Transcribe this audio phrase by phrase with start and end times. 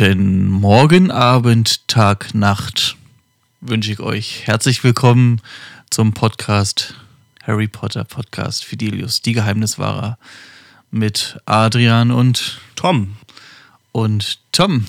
[0.00, 2.96] Guten Morgen, Abend, Tag, Nacht
[3.60, 4.46] wünsche ich euch.
[4.46, 5.42] Herzlich willkommen
[5.90, 6.94] zum Podcast
[7.42, 10.16] Harry Potter Podcast Fidelius, die Geheimniswahrer
[10.90, 13.16] mit Adrian und Tom.
[13.92, 14.86] Und Tom.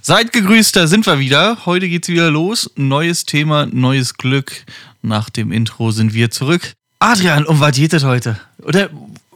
[0.00, 1.66] Seid gegrüßt, da sind wir wieder.
[1.66, 2.70] Heute geht's wieder los.
[2.74, 4.64] Neues Thema, neues Glück.
[5.02, 6.72] Nach dem Intro sind wir zurück.
[7.00, 8.40] Adrian, um was geht es heute?
[8.62, 8.88] Oder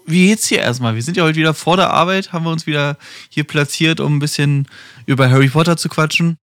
[0.06, 0.94] wie geht's hier erstmal?
[0.94, 2.96] Wir sind ja heute wieder vor der Arbeit, haben wir uns wieder
[3.28, 4.68] hier platziert, um ein bisschen
[5.06, 6.36] über Harry Potter zu quatschen.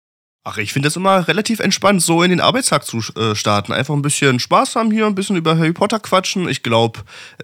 [0.49, 3.73] Ach, ich finde das immer relativ entspannt, so in den Arbeitstag zu äh, starten.
[3.73, 6.49] Einfach ein bisschen Spaß haben hier, ein bisschen über Harry Potter quatschen.
[6.49, 7.01] Ich glaube,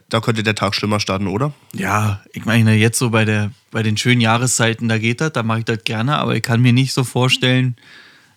[0.09, 1.53] da könnte der Tag schlimmer starten, oder?
[1.75, 5.43] Ja, ich meine, jetzt so bei, der, bei den schönen Jahreszeiten, da geht das, da
[5.43, 7.75] mache ich das gerne, aber ich kann mir nicht so vorstellen,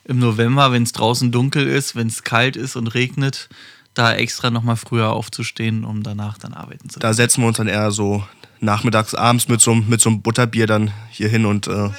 [0.06, 3.50] im November, wenn es draußen dunkel ist, wenn es kalt ist und regnet,
[3.96, 7.10] da extra nochmal früher aufzustehen, um danach dann arbeiten zu können.
[7.10, 8.24] Da setzen wir uns dann eher so
[8.60, 11.68] nachmittags, abends mit so, mit so einem Butterbier dann hier hin und.
[11.68, 11.90] Äh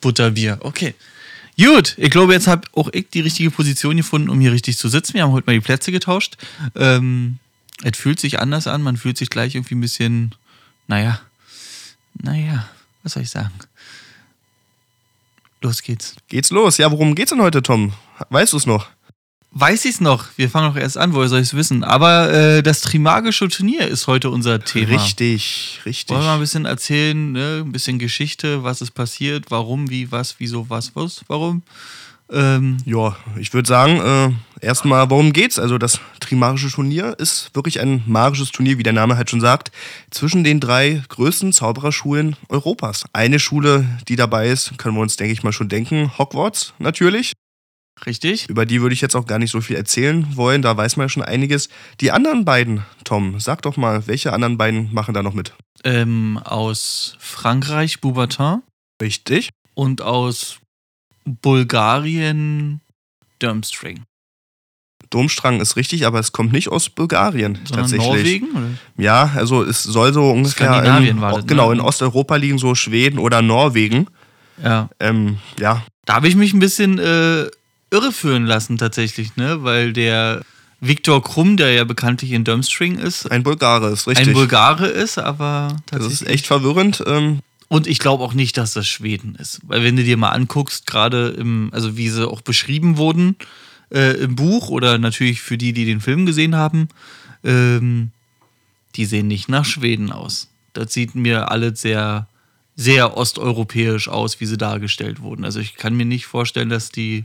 [0.00, 0.94] Butterbier, okay.
[1.60, 4.88] Gut, ich glaube, jetzt habe auch ich die richtige Position gefunden, um hier richtig zu
[4.88, 5.14] sitzen.
[5.14, 6.36] Wir haben heute mal die Plätze getauscht.
[6.76, 7.40] Ähm,
[7.82, 10.34] es fühlt sich anders an, man fühlt sich gleich irgendwie ein bisschen,
[10.86, 11.20] naja,
[12.14, 12.68] naja,
[13.02, 13.52] was soll ich sagen?
[15.60, 16.14] Los geht's.
[16.28, 16.78] Geht's los?
[16.78, 17.92] Ja, worum geht's denn heute, Tom?
[18.30, 18.88] Weißt du es noch?
[19.52, 20.26] Weiß ich es noch.
[20.36, 21.84] Wir fangen noch erst an, woher soll ich es wissen?
[21.84, 24.92] Aber äh, das Trimagische Turnier ist heute unser Thema.
[24.92, 26.14] Richtig, richtig.
[26.14, 27.62] Wollen wir mal ein bisschen erzählen, ne?
[27.64, 31.62] ein bisschen Geschichte, was ist passiert, warum, wie, was, wieso, was, was, warum?
[32.30, 35.58] Ähm, ja, ich würde sagen, äh, erstmal, worum geht's?
[35.58, 39.72] Also das Trimagische Turnier ist wirklich ein magisches Turnier, wie der Name halt schon sagt,
[40.10, 43.06] zwischen den drei größten Zaubererschulen Europas.
[43.14, 47.32] Eine Schule, die dabei ist, können wir uns, denke ich mal, schon denken, Hogwarts natürlich.
[48.06, 48.48] Richtig.
[48.48, 51.04] Über die würde ich jetzt auch gar nicht so viel erzählen wollen, da weiß man
[51.04, 51.68] ja schon einiges.
[52.00, 55.52] Die anderen beiden, Tom, sag doch mal, welche anderen beiden machen da noch mit?
[55.84, 58.62] Ähm, aus Frankreich, Boubatin.
[59.00, 59.50] Richtig.
[59.74, 60.58] Und aus
[61.24, 62.80] Bulgarien,
[63.38, 64.04] Durmstrang.
[65.10, 68.08] Domstrang ist richtig, aber es kommt nicht aus Bulgarien Sondern tatsächlich.
[68.08, 68.50] Norwegen?
[68.50, 68.70] Oder?
[68.96, 71.76] Ja, also es soll so ungefähr in, war das, genau ne?
[71.76, 74.08] in Osteuropa liegen, so Schweden oder Norwegen.
[74.62, 74.90] Ja.
[75.00, 75.82] Ähm, ja.
[76.04, 77.46] Da habe ich mich ein bisschen äh,
[77.90, 79.62] irreführen lassen tatsächlich, ne?
[79.64, 80.42] Weil der
[80.80, 84.28] Viktor Krumm, der ja bekanntlich in Durmstrang ist, Ein Bulgare ist richtig.
[84.28, 86.20] ein Bulgare ist, aber das tatsächlich.
[86.22, 87.02] ist echt verwirrend.
[87.06, 89.60] Ähm, Und ich glaube auch nicht, dass das Schweden ist.
[89.64, 93.36] Weil wenn du dir mal anguckst, gerade im, also wie sie auch beschrieben wurden
[93.90, 96.88] äh, im Buch oder natürlich für die, die den Film gesehen haben,
[97.44, 98.10] ähm,
[98.94, 100.48] die sehen nicht nach Schweden aus.
[100.74, 102.28] Das sieht mir alles sehr,
[102.76, 105.44] sehr osteuropäisch aus, wie sie dargestellt wurden.
[105.44, 107.24] Also ich kann mir nicht vorstellen, dass die.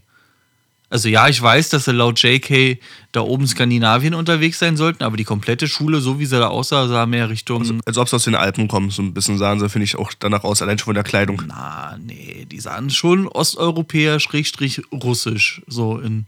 [0.93, 2.77] Also ja, ich weiß, dass sie laut JK
[3.13, 6.87] da oben Skandinavien unterwegs sein sollten, aber die komplette Schule, so wie sie da aussah,
[6.87, 7.61] sah mehr Richtung.
[7.61, 9.95] also, als ob es aus den Alpen kommt, so ein bisschen sahen sie, finde ich,
[9.95, 11.41] auch danach aus, allein schon von der Kleidung.
[11.47, 15.63] Na, nee, die sahen schon Osteuropäer, Schrägstrich russisch.
[15.65, 16.27] So in,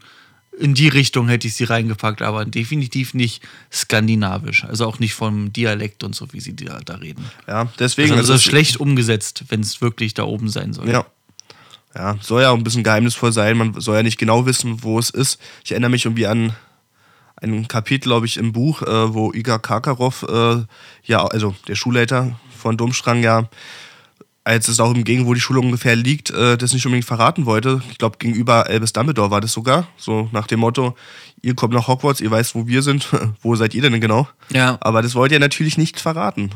[0.57, 4.63] in die Richtung hätte ich sie reingepackt, aber definitiv nicht skandinavisch.
[4.63, 7.23] Also auch nicht vom Dialekt und so, wie sie da, da reden.
[7.47, 10.73] Ja, deswegen Also ist das es ist schlecht umgesetzt, wenn es wirklich da oben sein
[10.73, 10.89] soll.
[10.89, 11.05] Ja.
[11.95, 13.57] Ja, soll ja auch ein bisschen geheimnisvoll sein.
[13.57, 15.39] Man soll ja nicht genau wissen, wo es ist.
[15.63, 16.53] Ich erinnere mich irgendwie an
[17.41, 20.63] ein Kapitel, glaube ich, im Buch, äh, wo Igor Karkarow, äh,
[21.03, 23.49] ja, also der Schulleiter von Domstrang, ja,
[24.43, 27.81] als es darum ging, wo die Schule ungefähr liegt, äh, das nicht unbedingt verraten wollte.
[27.91, 29.87] Ich glaube, gegenüber Albus Dumbledore war das sogar.
[29.97, 30.95] So nach dem Motto,
[31.41, 33.09] ihr kommt nach Hogwarts, ihr weißt, wo wir sind.
[33.41, 34.27] wo seid ihr denn genau?
[34.51, 34.77] Ja.
[34.81, 36.51] Aber das wollte er natürlich nicht verraten.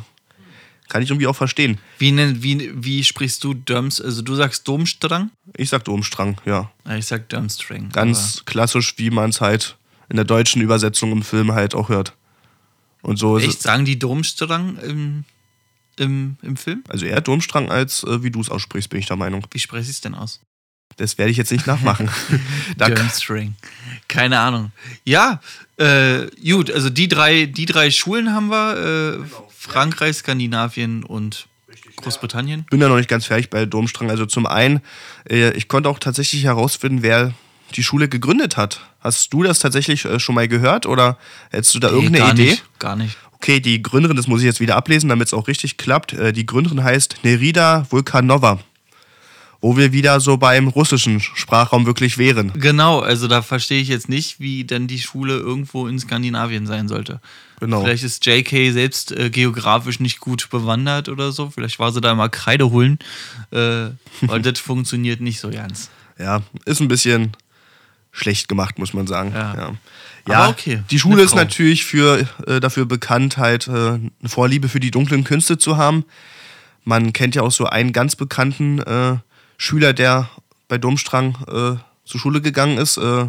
[0.89, 1.77] Kann ich irgendwie auch verstehen.
[1.99, 4.01] Wie, nenn, wie, wie sprichst du Döms?
[4.01, 5.29] Also du sagst Domstrang?
[5.55, 6.71] Ich sag Domstrang, ja.
[6.85, 7.89] Ja, ich sag Durmstrang.
[7.89, 9.77] Ganz klassisch, wie man es halt
[10.09, 12.15] in der deutschen Übersetzung im Film halt auch hört.
[13.03, 15.25] Und so Echt, sagen die Domstrang im,
[15.97, 16.83] im, im Film?
[16.89, 19.45] Also eher Domstrang, als äh, wie du es aussprichst, bin ich der Meinung.
[19.51, 20.41] Wie spreche ich es denn aus?
[20.97, 22.09] Das werde ich jetzt nicht nachmachen.
[22.77, 23.53] da, Durmstrang.
[24.07, 24.71] Keine Ahnung.
[25.05, 25.39] Ja,
[25.77, 29.19] äh, gut, also die drei, die drei Schulen haben wir.
[29.19, 31.47] Äh, Frankreich, Skandinavien und
[31.97, 32.65] Großbritannien.
[32.69, 34.09] bin ja noch nicht ganz fertig bei Domstrang.
[34.09, 34.81] Also zum einen,
[35.29, 37.33] äh, ich konnte auch tatsächlich herausfinden, wer
[37.75, 38.81] die Schule gegründet hat.
[38.99, 41.17] Hast du das tatsächlich äh, schon mal gehört oder
[41.51, 42.51] hättest du da irgendeine gar Idee?
[42.51, 43.17] Nicht, gar nicht.
[43.33, 46.13] Okay, die Gründerin, das muss ich jetzt wieder ablesen, damit es auch richtig klappt.
[46.13, 48.59] Äh, Die Gründerin heißt Nerida Vulkanova.
[49.61, 52.53] Wo wir wieder so beim russischen Sprachraum wirklich wären.
[52.53, 56.87] Genau, also da verstehe ich jetzt nicht, wie denn die Schule irgendwo in Skandinavien sein
[56.87, 57.19] sollte.
[57.59, 57.83] Genau.
[57.83, 61.49] Vielleicht ist JK selbst äh, geografisch nicht gut bewandert oder so.
[61.49, 62.99] Vielleicht war sie da mal Kreide holen,
[63.51, 63.89] äh,
[64.21, 65.89] weil das funktioniert nicht so ganz.
[66.17, 67.33] Ja, ist ein bisschen
[68.11, 69.31] schlecht gemacht, muss man sagen.
[69.33, 69.55] Ja.
[69.55, 69.75] Ja,
[70.27, 74.79] ja okay, die Schule ist natürlich für, äh, dafür bekannt, halt äh, eine Vorliebe für
[74.79, 76.05] die dunklen Künste zu haben.
[76.83, 79.17] Man kennt ja auch so einen ganz bekannten äh,
[79.59, 80.29] Schüler, der
[80.69, 82.97] bei Domstrang äh, zur Schule gegangen ist.
[82.97, 83.25] Äh,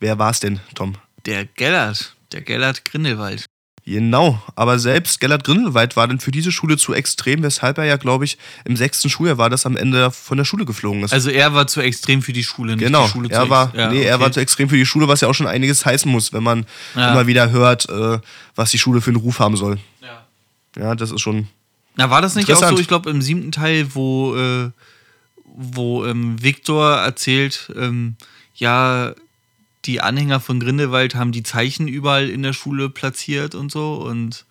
[0.00, 0.96] wer war es denn, Tom?
[1.24, 3.46] Der Gellert, der Gellert Grindelwald.
[3.86, 7.96] Genau, aber selbst Gellert Grindelwald war dann für diese Schule zu extrem, weshalb er ja,
[7.96, 8.36] glaube ich,
[8.66, 11.12] im sechsten Schuljahr war, das am Ende von der Schule geflogen ist.
[11.14, 13.74] Also er war zu extrem für die Schule, nicht genau, die Schule er zu war,
[13.74, 14.24] ja, nee, er okay.
[14.24, 16.66] war zu extrem für die Schule, was ja auch schon einiges heißen muss, wenn man
[16.94, 17.12] Ja.
[17.12, 18.18] immer wieder hört, äh,
[18.54, 19.78] was die Schule für einen Ruf haben soll.
[20.02, 20.26] Ja.
[20.76, 21.48] Ja, das ist schon.
[21.96, 24.70] Na, war das nicht auch so, ich glaube, im siebten Teil, wo, äh,
[25.60, 28.14] wo ähm, Viktor erzählt, ähm,
[28.54, 29.12] ja,
[29.84, 33.94] die Anhänger von Grindelwald haben die Zeichen überall in der Schule platziert und so.
[33.94, 34.44] Und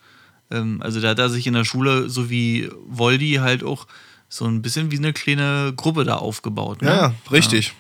[0.52, 3.88] ähm, also da hat er sich in der Schule, so wie Voldy, halt auch
[4.28, 6.82] so ein bisschen wie eine kleine Gruppe da aufgebaut.
[6.82, 6.90] Ne?
[6.90, 7.74] Ja, ja, richtig.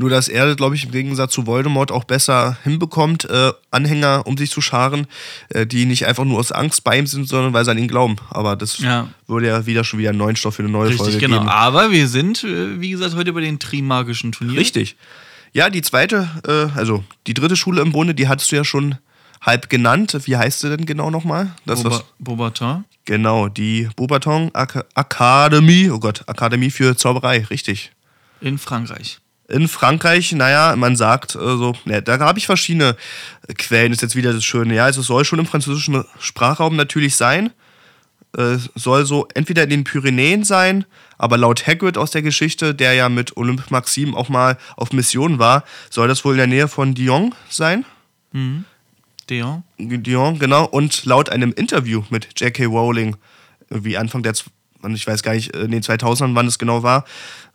[0.00, 4.38] Nur, dass er, glaube ich, im Gegensatz zu Voldemort auch besser hinbekommt, äh, Anhänger um
[4.38, 5.08] sich zu scharen,
[5.48, 7.88] äh, die nicht einfach nur aus Angst bei ihm sind, sondern weil sie an ihn
[7.88, 8.14] glauben.
[8.30, 9.08] Aber das Ja.
[9.26, 11.38] würde ja wieder schon wieder einen neuen Stoff für eine neue Richtig, Folge genau.
[11.38, 11.48] geben.
[11.48, 14.58] Aber wir sind, äh, wie gesagt, heute bei den Trimagischen Turnieren.
[14.58, 14.94] Richtig.
[15.52, 18.94] Ja, die zweite, äh, also die dritte Schule im Bunde, die hattest du ja schon
[19.40, 20.16] halb genannt.
[20.26, 21.50] Wie heißt sie denn genau nochmal?
[21.66, 22.84] Das Boba, ist Bobaton.
[23.04, 25.90] genau die Beaubaton Ak Akademie.
[25.90, 27.90] Oh Gott, Akademie für Zauberei, richtig.
[28.40, 29.18] in Frankreich.
[29.48, 32.96] In Frankreich, naja, man sagt äh, so, ne, da habe ich verschiedene
[33.56, 34.74] Quellen, ist jetzt wieder das Schöne.
[34.74, 37.50] Ja, also es soll schon im französischen Sprachraum natürlich sein.
[38.36, 40.84] Äh, soll so entweder in den Pyrenäen sein,
[41.16, 45.38] aber laut Hagrid aus der Geschichte, der ja mit Olympe Maxim auch mal auf Mission
[45.38, 47.86] war, soll das wohl in der Nähe von Dijon sein.
[49.30, 49.62] Deon.
[49.78, 50.64] Dijon, genau.
[50.66, 52.66] Und laut einem Interview mit J.K.
[52.66, 53.16] Rowling,
[53.70, 54.34] wie Anfang der,
[54.88, 57.04] ich weiß gar nicht, in den 2000ern, wann es genau war,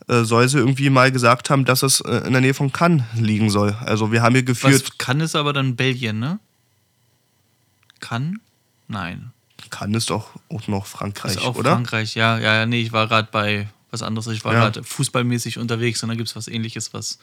[0.08, 3.04] äh, soll sie irgendwie mal gesagt haben, dass es äh, in der Nähe von Cannes
[3.16, 3.76] liegen soll.
[3.86, 6.40] Also wir haben hier geführt, Was kann ist aber dann Belgien, ne?
[8.00, 8.40] Kann?
[8.88, 9.32] Nein.
[9.70, 11.72] Cannes ist doch auch noch Frankreich, Ist auch oder?
[11.74, 14.28] Frankreich, ja, ja, ja, nee, ich war gerade bei was anderes.
[14.28, 14.60] Ich war Ja.
[14.60, 17.20] gerade fußballmäßig unterwegs und da gibt es was ähnliches, was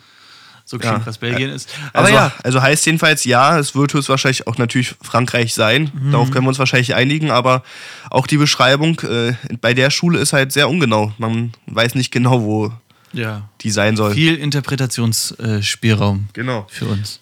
[0.70, 1.06] so klingt, Ja.
[1.06, 1.68] was Belgien ist.
[1.92, 5.90] Aber Also, ja, also heißt jedenfalls ja, es wird höchstwahrscheinlich auch natürlich Frankreich sein.
[5.92, 6.12] Mhm.
[6.12, 7.64] Darauf können wir uns wahrscheinlich einigen, aber
[8.08, 11.12] auch die Beschreibung äh, bei der Schule ist halt sehr ungenau.
[11.18, 12.72] Man weiß nicht genau, wo
[13.12, 13.48] ja.
[13.62, 14.14] die sein soll.
[14.14, 16.66] viel Interpretationsspielraum Genau.
[16.70, 17.20] für uns.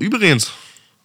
[0.00, 0.50] Übrigens,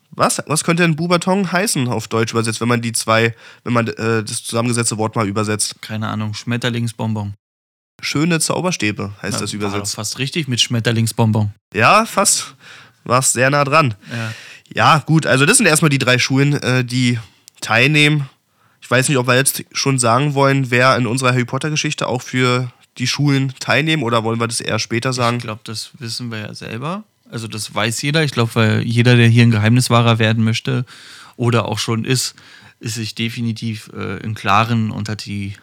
[0.09, 3.87] was, was könnte denn Bubaton heißen auf Deutsch übersetzt, wenn man die zwei, wenn man
[3.87, 5.75] äh, das zusammengesetzte Wort mal übersetzt?
[5.81, 7.35] Keine Ahnung, Schmetterlingsbonbon.
[8.01, 9.95] Schöne Zauberstäbe heißt das war doch übersetzt.
[9.95, 11.51] fast richtig mit Schmetterlingsbonbon.
[11.73, 12.55] Ja, fast.
[13.03, 13.95] Warst sehr nah dran.
[14.11, 14.33] Ja.
[14.73, 17.19] Ja, gut, also das sind erstmal die drei Schulen, äh, die
[17.61, 18.29] teilnehmen.
[18.81, 22.21] Ich weiß nicht, ob wir jetzt schon sagen wollen, wer in unserer Harry Potter-Geschichte auch
[22.21, 25.37] für die Schulen teilnehmen oder wollen wir das eher später sagen?
[25.37, 27.03] Ich glaube, das wissen wir ja selber.
[27.29, 28.23] Also das weiß jeder.
[28.23, 30.85] Ich glaube, weil jeder, der hier ein Geheimniswahrer werden möchte
[31.35, 32.35] oder auch schon ist,
[32.79, 35.55] ist sich definitiv äh, im Klaren und hat die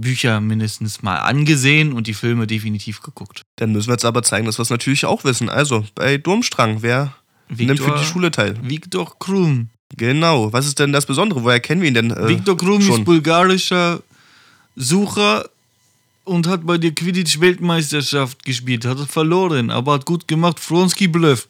[0.00, 3.42] Bücher mindestens mal angesehen und die Filme definitiv geguckt.
[3.56, 5.48] Dann müssen wir jetzt aber zeigen, dass wir es natürlich auch wissen.
[5.48, 7.14] Also, bei Durmstrang, wer
[7.48, 8.56] nimmt für Victor- die Schule teil?
[8.62, 9.68] Viktor Krum.
[9.96, 10.52] Genau.
[10.52, 11.42] Was ist denn das Besondere?
[11.44, 12.10] Woher kennen wir ihn denn?
[12.10, 13.04] Äh, Viktor Krum ist schon?
[13.04, 14.02] bulgarischer
[14.76, 15.48] Sucher
[16.24, 18.84] und hat bei der Quidditch-Weltmeisterschaft gespielt.
[18.84, 20.60] Hat verloren, aber hat gut gemacht.
[20.60, 21.48] Fronski Bluff.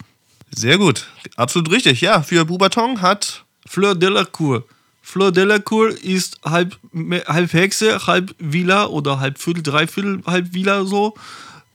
[0.54, 1.06] Sehr gut.
[1.36, 2.00] Absolut richtig.
[2.00, 3.44] Ja, für Bubaton hat.
[3.66, 4.64] Fleur Delacour.
[5.10, 6.78] Fleur Delacour ist halb,
[7.26, 11.14] halb Hexe, halb Villa oder halb Viertel, Dreiviertel, halb Villa so.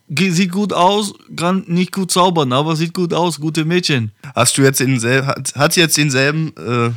[0.08, 4.12] Sieht gut aus, kann nicht gut zaubern, aber sieht gut aus, gute Mädchen.
[4.36, 6.92] Hast du jetzt denselben, hat, hat sie jetzt denselben äh,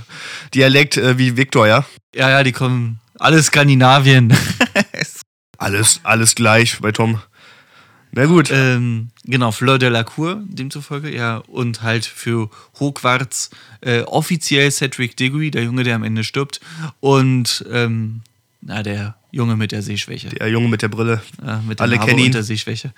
[0.53, 1.87] Dialekt äh, wie Viktor, ja?
[2.15, 4.37] Ja, ja, die kommen alles Skandinavien.
[5.59, 7.19] Alles, alles gleich bei Tom.
[8.17, 8.51] Na gut.
[8.51, 11.37] ähm, genau, Fleur Delacour, demzufolge, ja.
[11.49, 12.49] Und halt für
[12.81, 13.51] Hogwarts
[13.83, 16.61] äh, offiziell Cedric Diggory, der Junge, der am Ende stirbt.
[17.01, 18.23] Und, ähm,
[18.63, 20.31] na, der Junge mit der Sehschwäche.
[20.31, 21.21] der Junge mit der Brille.
[21.45, 22.27] Ja, mit Alle kennen ihn.
[22.27, 22.95] und der Sehschwäche.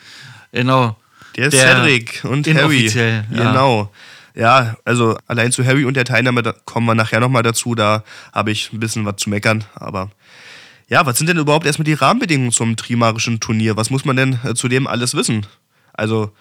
[0.52, 0.96] Genau.
[1.36, 2.86] Der ist Der Cedric und Harry.
[2.86, 3.22] ja.
[3.28, 3.92] Genau.
[4.36, 7.74] Ja, also allein zu Harry und der Teilnahme da kommen wir nachher nochmal dazu.
[7.74, 9.64] Da habe ich ein bisschen was zu meckern.
[9.74, 10.12] Aber
[10.88, 13.76] ja, was sind denn überhaupt erstmal die Rahmenbedingungen zum Trimarischen Turnier?
[13.76, 15.46] Was muss man denn äh, zu dem alles wissen?
[15.92, 16.32] Also,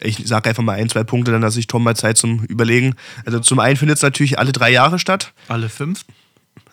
[0.00, 2.96] ich sage einfach mal ein, zwei Punkte, dann lasse ich Tom mal Zeit zum Überlegen.
[3.24, 5.32] Also zum einen findet es natürlich alle drei Jahre statt.
[5.48, 6.04] Alle fünf.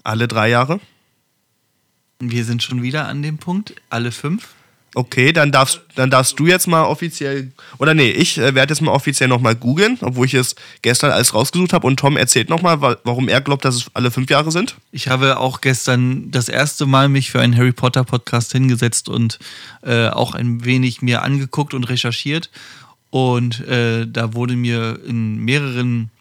[0.03, 0.79] Alle drei Jahre.
[2.19, 3.75] Wir sind schon wieder an dem Punkt.
[3.89, 4.49] Alle fünf.
[4.99, 8.81] Okay, dann darfst, dann darfst du jetzt mal offiziell, oder nee, ich äh, werde jetzt
[8.81, 12.81] mal offiziell nochmal googeln, obwohl ich es gestern alles rausgesucht habe und Tom erzählt nochmal,
[12.81, 14.75] wa warum er glaubt, dass es alle fünf Jahre sind.
[14.91, 19.39] Ich habe auch gestern das erste Mal mich für einen Harry Potter Podcast hingesetzt und
[19.83, 22.49] äh, auch ein wenig mir angeguckt und recherchiert.
[23.09, 26.11] Und äh, da wurde mir in mehreren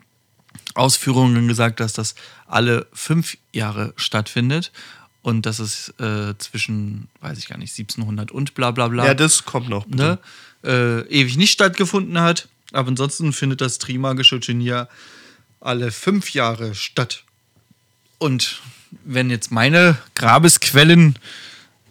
[0.77, 2.15] Ausführungen gesagt, dass das
[2.47, 4.71] alle fünf Jahre stattfindet.
[5.23, 9.05] Und das ist äh, zwischen, weiß ich gar nicht, 1700 und bla bla bla.
[9.07, 9.87] Ja, das kommt noch.
[9.87, 10.19] ne?
[10.65, 12.49] äh, ewig nicht stattgefunden hat.
[12.73, 14.89] Aber ansonsten findet das Trimagische Turnier
[15.61, 17.25] alle fünf Jahre statt.
[18.19, 18.61] Und
[19.05, 21.19] wenn jetzt meine Grabesquellen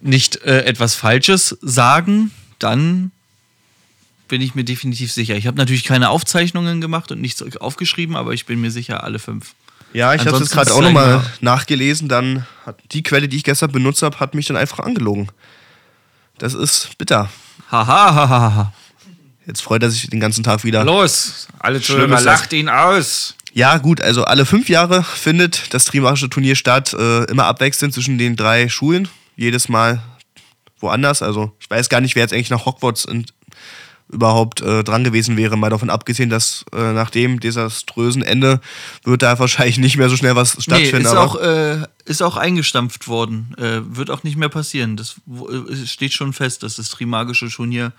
[0.02, 3.12] nicht äh, etwas Falsches sagen, dann
[4.28, 5.36] bin ich mir definitiv sicher.
[5.36, 9.20] Ich habe natürlich keine Aufzeichnungen gemacht und nichts aufgeschrieben, aber ich bin mir sicher, alle
[9.20, 9.54] fünf.
[9.94, 12.08] Ja, ich habe Ansonsten gerade auch es nochmal nachgelesen.
[12.08, 15.30] Dann hat die Quelle, die ich gestern benutzt habe, hat mich dann einfach angelogen.
[16.38, 17.30] Das ist bitter.
[17.72, 18.74] Haha, haha, haha.
[19.46, 20.84] Jetzt freut er sich den ganzen Tag wieder.
[20.84, 22.42] Los, alle Schlimm Zuhörer, ist das.
[22.42, 23.36] lacht ihn aus.
[23.54, 28.18] Ja, gut, also alle fünf Jahre findet das Trimarische Turnier statt, äh, immer abwechselnd zwischen
[28.18, 29.08] den drei Schulen.
[29.36, 30.02] Jedes Mal
[30.80, 31.22] woanders.
[31.22, 33.26] Also ich weiß gar nicht, wer jetzt eigentlich nach Hogwarts in,
[34.10, 38.62] überhaupt äh, dran gewesen wäre, mal davon abgesehen, dass äh, nach dem desaströsen Ende
[39.04, 41.06] wird da wahrscheinlich nicht mehr so schnell was Nee, stattfinden.
[41.06, 43.54] ist aber auch, äh, ist auch eingestampft worden.
[43.58, 44.96] Äh, wird auch nicht mehr passieren.
[44.98, 47.92] Das äh, es steht schon fest, dass das Trimagische Turnier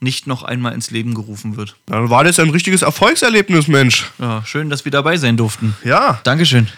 [0.00, 1.74] nicht noch einmal ins Leben gerufen wird.
[1.86, 4.06] dann war das ein richtiges Erfolgserlebnis, Mensch.
[4.20, 5.74] Ja, schön, dass wir dabei sein durften.
[5.82, 6.20] Ja.
[6.22, 6.68] Dankeschön.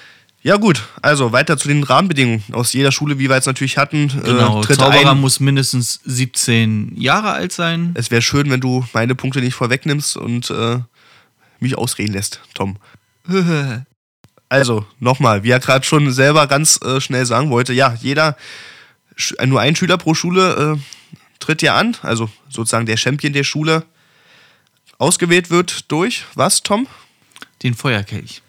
[0.43, 0.83] Ja, gut.
[1.03, 4.09] Also weiter zu den Rahmenbedingungen aus jeder Schule, wie wir jetzt natürlich hatten.
[4.09, 5.21] Genau, äh, Zauberer ein.
[5.21, 7.93] muss mindestens 17 Jahre alt sein.
[7.95, 10.79] Es wäre schön, wenn du meine Punkte nicht vorwegnimmst und äh,
[11.59, 12.77] mich ausreden lässt, Tom.
[14.53, 18.37] Also, nochmal, wie er gerade schon selber ganz äh, schnell sagen wollte, ja, jeder,
[19.39, 20.81] äh, nur ein Schüler pro Schule äh,
[21.39, 23.85] tritt ja an, also sozusagen der Champion der Schule
[24.99, 26.89] ausgewählt wird durch was, Tom?
[27.63, 28.43] Den Feuerkelch.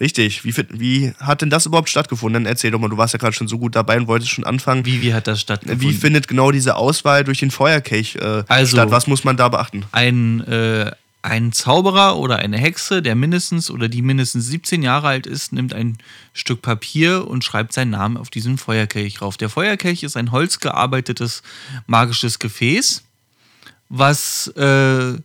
[0.00, 0.44] Richtig.
[0.44, 2.44] Wie, wie hat denn das überhaupt stattgefunden?
[2.44, 4.44] Dann erzähl doch mal, du warst ja gerade schon so gut dabei und wolltest schon
[4.44, 4.84] anfangen.
[4.84, 5.80] Wie, wie hat das stattgefunden?
[5.88, 8.90] Wie findet genau diese Auswahl durch den Feuerkelch äh, Also- statt?
[8.90, 9.84] Was muss man da beachten?
[9.92, 10.90] ein, äh,
[11.22, 15.74] ein Zauberer oder eine Hexe, der mindestens oder die mindestens 17 Jahre alt ist, nimmt
[15.74, 15.98] ein
[16.32, 19.36] Stück Papier und schreibt seinen Namen auf diesen Feuerkelch rauf.
[19.36, 21.42] Der Feuerkelch ist ein holzgearbeitetes
[21.86, 23.02] magisches Gefäß,
[23.88, 25.18] was äh,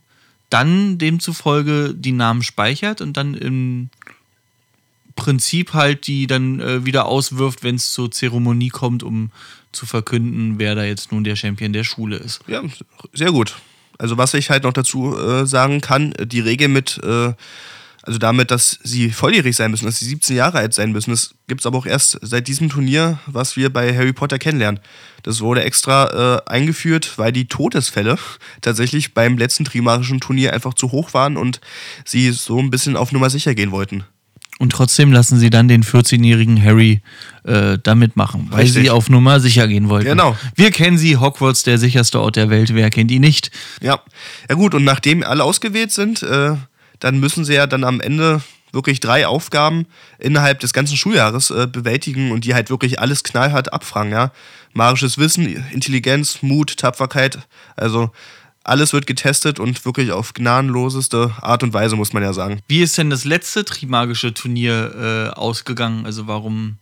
[0.50, 3.88] dann demzufolge die Namen speichert und dann im
[5.16, 9.30] Prinzip halt die dann äh, wieder auswirft, wenn es zur Zeremonie kommt, um
[9.72, 12.40] zu verkünden, wer da jetzt nun der Champion der Schule ist.
[12.46, 12.62] Ja,
[13.12, 13.56] sehr gut.
[13.98, 17.32] Also was ich halt noch dazu äh, sagen kann, die Regel mit, äh,
[18.02, 21.34] also damit, dass sie volljährig sein müssen, dass sie 17 Jahre alt sein müssen, das
[21.46, 24.80] gibt es aber auch erst seit diesem Turnier, was wir bei Harry Potter kennenlernen.
[25.22, 28.18] Das wurde extra äh, eingeführt, weil die Todesfälle
[28.60, 31.60] tatsächlich beim letzten Trimarischen Turnier einfach zu hoch waren und
[32.04, 34.04] sie so ein bisschen auf Nummer sicher gehen wollten.
[34.62, 37.00] Und trotzdem lassen sie dann den 14-jährigen Harry
[37.42, 38.84] äh, da mitmachen, weil Richtig.
[38.84, 40.10] sie auf Nummer sicher gehen wollten.
[40.10, 40.36] Genau.
[40.54, 42.72] Wir kennen sie, Hogwarts, der sicherste Ort der Welt.
[42.72, 43.50] Wer kennt ihn nicht?
[43.80, 43.98] Ja,
[44.48, 46.54] ja gut, und nachdem alle ausgewählt sind, äh,
[47.00, 48.40] dann müssen sie ja dann am Ende
[48.70, 49.86] wirklich drei Aufgaben
[50.20, 54.30] innerhalb des ganzen Schuljahres äh, bewältigen und die halt wirklich alles knallhart abfragen, ja.
[54.74, 57.40] Magisches Wissen, Intelligenz, Mut, Tapferkeit,
[57.74, 58.12] also
[58.64, 62.60] alles wird getestet und wirklich auf gnadenloseste Art und Weise, muss man ja sagen.
[62.68, 66.06] Wie ist denn das letzte Trimagische Turnier äh, ausgegangen?
[66.06, 66.78] Also warum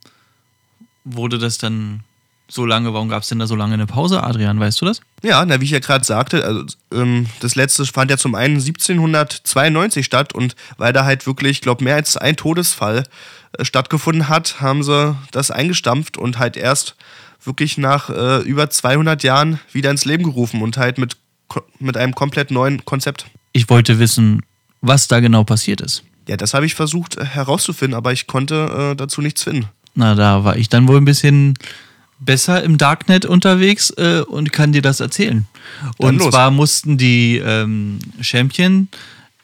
[1.05, 2.05] wurde das dann
[2.51, 5.01] so lange, warum gab es denn da so lange eine Pause, Adrian, weißt du das?
[5.23, 8.57] Ja, na, wie ich ja gerade sagte, also, ähm, das letzte fand ja zum einen
[8.57, 13.05] 1792 statt und weil da halt wirklich, ich glaube, mehr als ein Todesfall
[13.57, 16.97] äh, stattgefunden hat, haben sie das eingestampft und halt erst
[17.43, 21.17] wirklich nach äh, über 200 Jahren wieder ins Leben gerufen und halt mit,
[21.79, 23.27] mit einem komplett neuen Konzept.
[23.53, 24.43] Ich wollte wissen,
[24.81, 26.05] was da genau passiert ist.
[26.29, 29.69] Ja, das habe ich versucht äh, herauszufinden, aber ich konnte äh, dazu nichts finden.
[29.95, 31.55] Na, da war ich dann wohl ein bisschen
[32.21, 35.47] besser im Darknet unterwegs äh, und kann dir das erzählen.
[35.97, 38.89] Und zwar mussten die ähm, Champion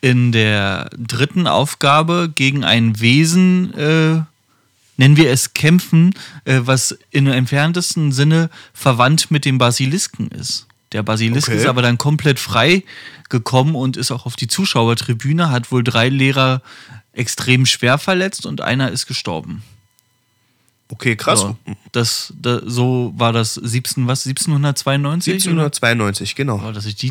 [0.00, 4.22] in der dritten Aufgabe gegen ein Wesen, äh,
[4.98, 10.65] nennen wir es kämpfen, äh, was im entferntesten Sinne verwandt mit dem Basilisken ist.
[10.92, 11.58] Der Basilisk Okay.
[11.58, 12.84] ist aber dann komplett frei
[13.28, 16.62] gekommen und ist auch auf die Zuschauertribüne, hat wohl drei Lehrer
[17.12, 19.62] extrem schwer verletzt und einer ist gestorben.
[20.88, 21.40] Okay, krass.
[21.40, 21.56] So,
[21.90, 25.34] das, da, so war das 17, was, 1792?
[25.34, 26.56] 1792, genau.
[26.56, 26.68] Oder?
[26.68, 27.10] Oh, dass ich die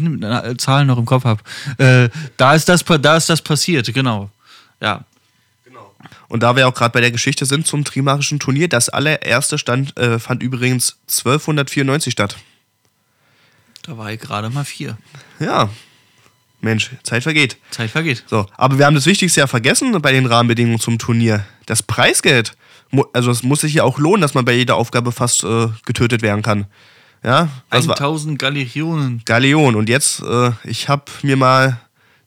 [0.57, 1.43] Zahlen noch im Kopf habe.
[1.77, 4.29] Äh, da, ist das, da ist das passiert, genau.
[4.79, 5.03] Ja.
[6.27, 9.97] Und da wir auch gerade bei der Geschichte sind zum Trimarischen Turnier, das allererste stand,
[9.97, 12.37] äh, fand übrigens 1294 statt.
[13.85, 14.97] Da war ich gerade mal vier.
[15.39, 15.69] Ja,
[16.61, 17.57] Mensch, Zeit vergeht.
[17.69, 18.23] Zeit vergeht.
[18.27, 21.45] So, aber wir haben das Wichtigste ja vergessen bei den Rahmenbedingungen zum Turnier.
[21.65, 22.57] Das Preisgeld.
[23.13, 26.21] Also es muss sich ja auch lohnen, dass man bei jeder Aufgabe fast äh, getötet
[26.21, 26.65] werden kann.
[27.23, 29.21] Ja, was war 1000 Galeonen.
[29.25, 29.75] Galeon.
[29.75, 31.79] Und jetzt, äh, ich habe mir mal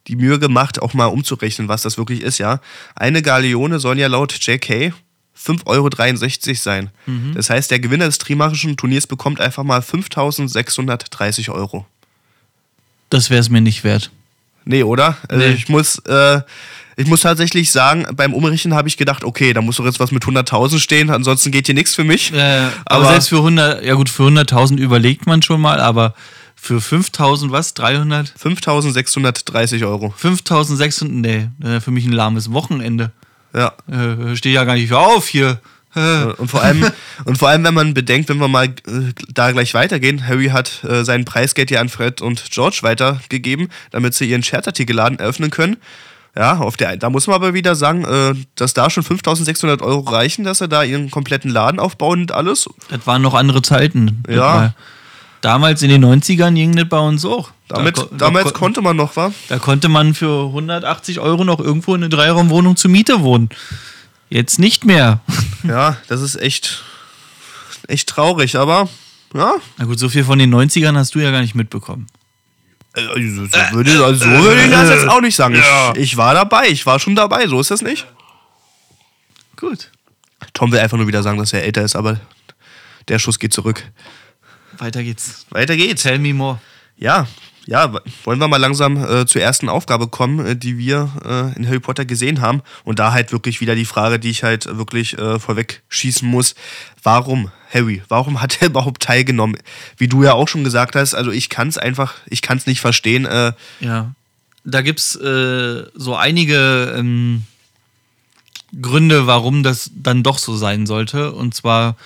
[0.08, 2.60] die Mühe gemacht, auch mal umzurechnen, was das wirklich ist, ja.
[2.94, 4.92] Eine Galeone soll ja laut JK
[5.46, 5.66] 5,63
[6.48, 6.90] Euro sein.
[7.06, 7.34] Mhm.
[7.34, 11.86] Das heißt, der Gewinner des Trimachischen Turniers bekommt einfach mal 5.630 Euro.
[13.10, 14.10] Das wäre es mir nicht wert.
[14.64, 15.16] Nee, oder?
[15.28, 15.52] Also Nee.
[15.54, 16.40] ich muss, äh,
[16.96, 20.10] ich muss tatsächlich sagen, beim Umrechnen habe ich gedacht, okay, da muss doch jetzt was
[20.10, 22.32] mit 100.000 stehen, ansonsten geht hier nichts für mich.
[22.34, 22.38] Äh,
[22.84, 26.14] aber, Aber- selbst für 100, ja gut, für 100.000 überlegt man schon mal, aber
[26.54, 27.72] für 5.000 was?
[27.74, 28.34] 300?
[28.36, 30.12] 5.630 Euro.
[30.20, 31.08] 5.600?
[31.08, 33.12] Nee, äh, für mich ein lahmes Wochenende.
[33.54, 33.72] Ja.
[33.90, 35.60] Äh, stehe ja gar nicht für auf hier.
[35.94, 36.84] Äh, Und vor allem,
[37.24, 38.72] und vor allem, wenn man bedenkt, wenn wir mal äh,
[39.32, 44.14] da gleich weitergehen, Harry hat äh, sein Preisgeld ja an Fred und George weitergegeben, damit
[44.14, 45.78] sie ihren Scherzartikelladen eröffnen können.
[46.36, 50.08] Ja, auf der, da muss man aber wieder sagen, äh, dass da schon 5600 Euro
[50.10, 52.68] reichen, dass er da ihren kompletten Laden aufbauen und alles.
[52.90, 54.22] Das waren noch andere Zeiten.
[54.28, 54.74] Ja.
[55.40, 57.50] Damals in den 90ern ging das bei uns auch.
[57.68, 59.32] Damit, da, damals da, ko- konnte man noch, wa?
[59.48, 63.48] da konnte man für 180 Euro noch irgendwo in eine Dreiraumwohnung zur Miete wohnen.
[64.30, 65.20] Jetzt nicht mehr.
[65.64, 66.84] Ja, das ist echt,
[67.88, 68.88] echt traurig, aber
[69.34, 72.06] ja, Na gut, so viel von den 90ern hast du ja gar nicht mitbekommen.
[72.94, 73.10] Also,
[73.46, 75.56] so würde, also so würde ich das jetzt auch nicht sagen.
[75.94, 78.06] Ich, ich war dabei, ich war schon dabei, so ist das nicht.
[79.56, 79.90] Gut.
[80.54, 82.20] Tom will einfach nur wieder sagen, dass er älter ist, aber
[83.08, 83.82] der Schuss geht zurück.
[84.78, 85.46] Weiter geht's.
[85.50, 86.02] Weiter geht's.
[86.02, 86.60] Tell me more.
[86.96, 87.26] Ja,
[87.66, 87.92] ja,
[88.24, 91.80] wollen wir mal langsam äh, zur ersten Aufgabe kommen, äh, die wir äh, in Harry
[91.80, 92.62] Potter gesehen haben.
[92.84, 96.54] Und da halt wirklich wieder die Frage, die ich halt wirklich äh, vorweg schießen muss.
[97.02, 99.58] Warum, Harry, warum hat er überhaupt teilgenommen?
[99.98, 102.66] Wie du ja auch schon gesagt hast, also ich kann es einfach, ich kann es
[102.66, 103.26] nicht verstehen.
[103.26, 104.12] Äh, Ja.
[104.64, 107.44] Da gibt's äh, so einige ähm,
[108.82, 111.32] Gründe, warum das dann doch so sein sollte.
[111.32, 111.96] Und zwar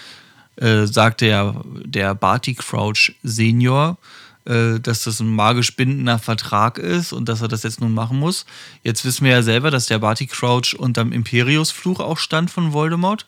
[0.56, 3.98] äh, sagte ja der Barty Crouch Senior,
[4.44, 8.18] äh, dass das ein magisch bindender Vertrag ist und dass er das jetzt nun machen
[8.18, 8.44] muss.
[8.82, 13.26] Jetzt wissen wir ja selber, dass der Barty Crouch unterm Imperius-Fluch auch stand von Voldemort.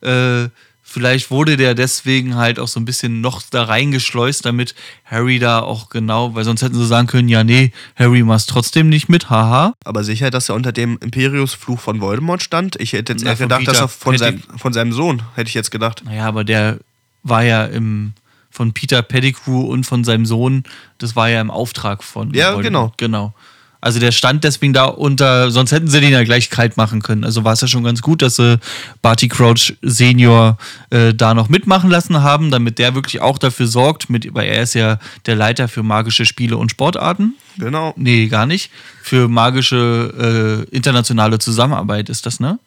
[0.00, 0.48] Äh,
[0.82, 5.60] vielleicht wurde der deswegen halt auch so ein bisschen noch da reingeschleust, damit Harry da
[5.60, 9.30] auch genau, weil sonst hätten sie sagen können, ja, nee, Harry macht trotzdem nicht mit,
[9.30, 9.74] haha.
[9.84, 12.76] aber sicher, dass er unter dem Imperius-Fluch von Voldemort stand?
[12.80, 15.48] Ich hätte jetzt Na, eher gedacht, dass Peter er von, seinem, von seinem Sohn, hätte
[15.48, 16.02] ich jetzt gedacht.
[16.04, 16.78] Naja, aber der
[17.22, 18.12] war ja im
[18.50, 20.64] von Peter Pettigrew und von seinem Sohn,
[20.98, 22.98] das war ja im Auftrag von Ja, Voldemort.
[22.98, 23.32] Genau.
[23.82, 27.24] Also der stand deswegen da unter, sonst hätten sie den ja gleich kalt machen können.
[27.24, 28.60] Also war es ja schon ganz gut, dass sie
[29.02, 30.56] Barty Crouch Senior
[30.90, 34.62] äh, da noch mitmachen lassen haben, damit der wirklich auch dafür sorgt, mit, weil er
[34.62, 37.34] ist ja der Leiter für magische Spiele und Sportarten.
[37.58, 37.92] Genau.
[37.96, 38.70] Nee, gar nicht.
[39.02, 42.60] Für magische äh, internationale Zusammenarbeit ist das, ne?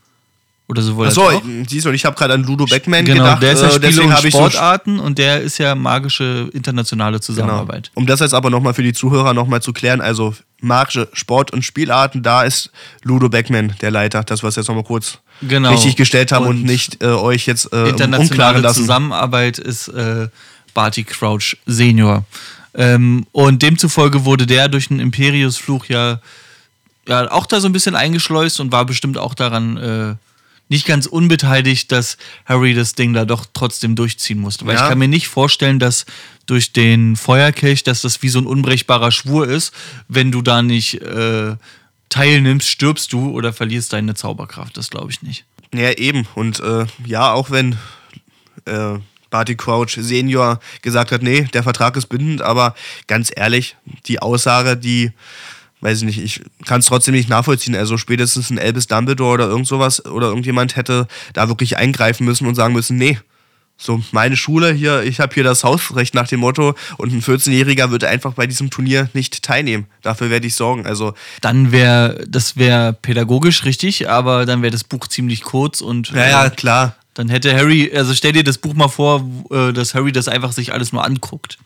[0.67, 3.43] Oder so wollte Achso, siehst du, ich habe gerade an Ludo Beckman Genau, gedacht.
[3.43, 7.17] der ist ja äh, Spiele deswegen und so Sportarten und der ist ja magische internationale
[7.17, 7.23] Genau.
[7.23, 7.91] Zusammenarbeit.
[7.93, 11.63] Um das jetzt aber nochmal für die Zuhörer nochmal zu klären, also magische Sport- und
[11.63, 12.71] Spielarten, da ist
[13.03, 15.69] Ludo Beckman der Leiter, das was wir jetzt nochmal kurz Genau.
[15.71, 18.79] richtig gestellt haben und, Und nicht äh, euch jetzt äh, Internationale lassen.
[18.81, 20.29] Zusammenarbeit ist äh,
[20.73, 22.23] Barty Crouch Senior.
[22.73, 26.19] Ähm, und demzufolge wurde der durch den Imperius-Fluch ja,
[27.07, 30.15] ja auch da so ein bisschen eingeschleust und war bestimmt auch daran äh,
[30.67, 34.65] nicht ganz unbeteiligt, dass Harry das Ding da doch trotzdem durchziehen musste.
[34.65, 34.83] Weil Ja.
[34.83, 36.05] ich kann mir nicht vorstellen, dass
[36.45, 39.73] durch den Feuerkelch, dass das wie so ein unbrechbarer Schwur ist,
[40.07, 41.55] wenn du da nicht äh,
[42.09, 44.77] teilnimmst, stirbst du oder verlierst deine Zauberkraft.
[44.77, 45.45] Das glaube ich nicht.
[45.73, 46.27] Ja, eben.
[46.35, 47.77] Und äh, ja, auch wenn
[48.65, 48.97] äh,
[49.29, 52.73] Barty Crouch Senior gesagt hat, nee, der Vertrag ist bindend, aber
[53.07, 53.75] ganz ehrlich,
[54.07, 55.11] die Aussage, die,
[55.81, 57.75] weiß ich nicht, ich kann es trotzdem nicht nachvollziehen.
[57.75, 62.47] Also spätestens ein Albus Dumbledore oder irgend sowas oder irgendjemand hätte da wirklich eingreifen müssen
[62.47, 63.19] und sagen müssen, nee.
[63.77, 67.91] So, meine Schule hier, ich habe hier das Hausrecht nach dem Motto und ein 14-Jähriger
[67.91, 69.85] wird einfach bei diesem Turnier nicht teilnehmen.
[70.01, 70.85] Dafür werde ich sorgen.
[70.85, 76.11] Also, dann wäre das wäre pädagogisch richtig, aber dann wäre das Buch ziemlich kurz und
[76.11, 76.95] ja, ja, äh, klar.
[77.15, 80.53] dann hätte Harry, also stell dir das Buch mal vor, äh, dass Harry das einfach
[80.53, 81.57] sich alles nur anguckt.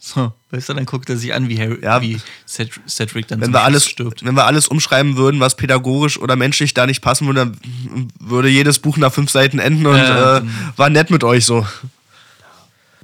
[0.00, 2.00] So, weißt du, dann guckt er sich an, wie Harry, Ja.
[2.00, 4.24] wie Ced- Cedric dann wenn wir alles, stirbt.
[4.24, 8.48] wenn wir alles umschreiben würden, was pädagogisch oder menschlich da nicht passen würde, dann würde
[8.48, 10.42] jedes Buch nach fünf Seiten enden und Ja, äh,
[10.76, 11.66] war nett mit euch so.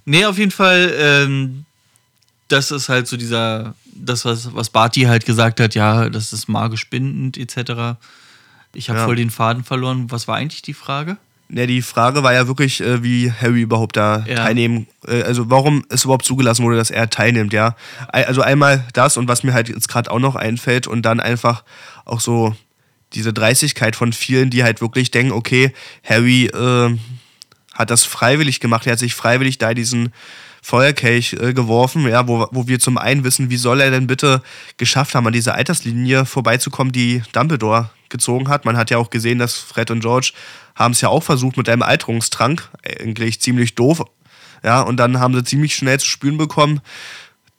[0.05, 1.65] Nee, auf jeden Fall, ähm,
[2.49, 6.49] das ist halt so dieser, das, was, was Barty halt gesagt hat, ja, das ist
[6.49, 7.97] magisch bindend, etc.
[8.75, 9.05] Ich habe Ja.
[9.05, 10.11] voll den Faden verloren.
[10.11, 11.17] Was war eigentlich die Frage?
[11.51, 14.37] Ja, die Frage war ja wirklich, äh, wie Harry überhaupt da Ja.
[14.37, 17.77] teilnehmen, äh, also warum es überhaupt zugelassen wurde, dass er teilnimmt, ja.
[18.09, 21.63] Also einmal das und was mir halt jetzt gerade auch noch einfällt und dann einfach
[22.05, 22.57] auch so
[23.13, 26.97] diese Dreistigkeit von vielen, die halt wirklich denken, okay, Harry äh,
[27.73, 30.13] hat das freiwillig gemacht, er hat sich freiwillig da diesen
[30.65, 34.43] Feuerkelch äh, geworfen, ja, wo, wo wir zum einen wissen, wie soll er denn bitte
[34.79, 38.65] geschafft haben, an dieser Alterslinie vorbeizukommen, die Dumbledore gezogen hat.
[38.65, 40.33] Man hat ja auch gesehen, dass Fred und George
[40.75, 44.05] haben es ja auch versucht mit einem Alterungstrank, eigentlich ziemlich doof.
[44.63, 46.81] Ja, und dann haben sie ziemlich schnell zu spüren bekommen,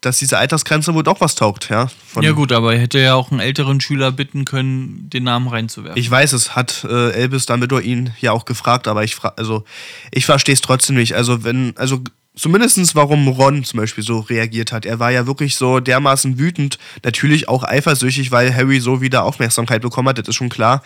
[0.01, 1.89] dass diese Altersgrenze wohl doch was taugt, ja.
[2.19, 6.01] ja gut, aber er hätte ja auch einen älteren Schüler bitten können, den Namen reinzuwerfen.
[6.01, 9.63] Ich weiß, es hat äh, Elvis Dumbledore ihn ja auch gefragt, aber ich also
[10.09, 11.13] ich verstehe es trotzdem nicht.
[11.13, 12.01] Also wenn, also
[12.35, 14.85] zumindestens warum Ron zum Beispiel so reagiert hat.
[14.85, 19.81] Er war ja wirklich so dermaßen wütend, natürlich auch eifersüchtig, weil Harry so wieder Aufmerksamkeit
[19.81, 20.83] bekommen hat, das ist schon klar.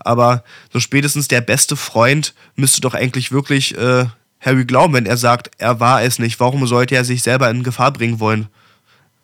[0.00, 4.06] Aber so spätestens der beste Freund müsste doch eigentlich wirklich äh,
[4.40, 6.40] Harry glauben, wenn er sagt, er war es nicht.
[6.40, 8.48] Warum sollte er sich selber in Gefahr bringen wollen?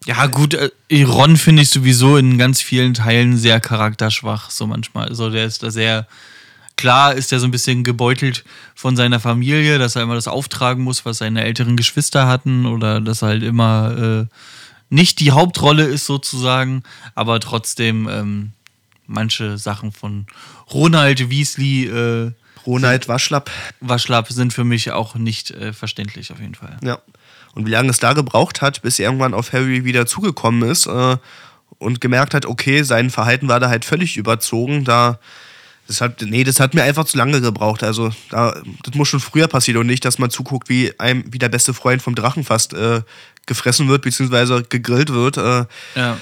[0.07, 0.71] Ja, gut, äh,
[1.05, 5.09] Ron finde ich sowieso in ganz vielen Teilen sehr charakterschwach, so manchmal.
[5.09, 6.07] Also der ist da sehr.
[6.79, 8.45] Klar ist er so ein bisschen gebeutelt
[8.77, 13.01] von seiner Familie, dass er immer das auftragen muss, was seine älteren Geschwister hatten oder
[13.01, 14.35] dass er halt immer äh,
[14.89, 16.85] nicht die Hauptrolle ist sozusagen,
[17.17, 18.53] aber trotzdem ähm,
[19.09, 20.27] manche Sachen von
[20.73, 21.87] Ronald Weasley.
[21.87, 22.33] Äh,
[22.65, 23.51] Ronald Waschlapp.
[23.81, 26.77] Waschlapp sind für mich auch nicht äh, verständlich auf jeden Fall.
[26.85, 26.99] Ja.
[27.55, 30.87] Und wie lange es da gebraucht hat, bis er irgendwann auf Harry wieder zugekommen ist
[30.87, 31.17] äh,
[31.79, 34.85] und gemerkt hat, okay, sein Verhalten war da halt völlig überzogen.
[34.85, 35.19] Da,
[35.89, 37.83] das hat, nee, das hat mir einfach zu lange gebraucht.
[37.83, 41.39] Also, da, das muss schon früher passieren und nicht, dass man zuguckt, wie einem, wie
[41.39, 43.01] der beste Freund vom Drachen fast äh,
[43.47, 45.39] gefressen wird, beziehungsweise gegrillt wird.
[45.39, 45.65] Äh,
[45.97, 46.19] ja.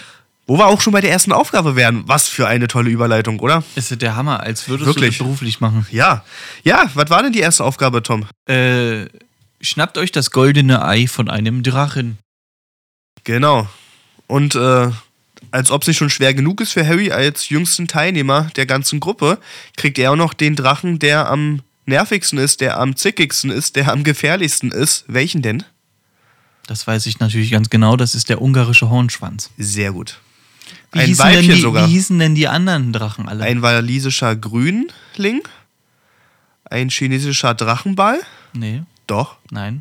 [0.47, 2.05] Wo wir auch schon bei der ersten Aufgabe wären.
[2.07, 3.65] Was für eine tolle Überleitung, oder?
[3.75, 5.19] Ist der Hammer, als würdest Wirklich?
[5.19, 5.85] du das beruflich machen.
[5.91, 6.25] Ja.
[6.63, 8.25] Ja, was war denn die erste Aufgabe, Tom?
[8.49, 9.07] Äh,
[9.61, 12.19] Schnappt euch das goldene Ei von einem Drachen.
[13.25, 13.69] Genau.
[14.29, 14.91] Und äh,
[15.57, 19.01] als ob es nicht schon schwer genug ist für Harry als jüngsten Teilnehmer der ganzen
[19.01, 19.39] Gruppe,
[19.79, 23.91] kriegt er auch noch den Drachen, der am nervigsten ist, der am zickigsten ist, der
[23.91, 25.07] am gefährlichsten ist.
[25.09, 25.65] Welchen denn?
[26.67, 29.49] Das weiß ich natürlich ganz genau, das ist der ungarische Hornschwanz.
[29.57, 30.21] Sehr gut.
[30.93, 31.89] Wie Ein Weibchen die, sogar.
[31.89, 33.43] Wie hießen denn die anderen Drachen alle?
[33.45, 35.41] Ein walisischer Grünling,
[36.65, 38.21] ein chinesischer Drachenball.
[38.53, 38.83] Nee.
[39.07, 39.37] Doch.
[39.51, 39.81] Nein.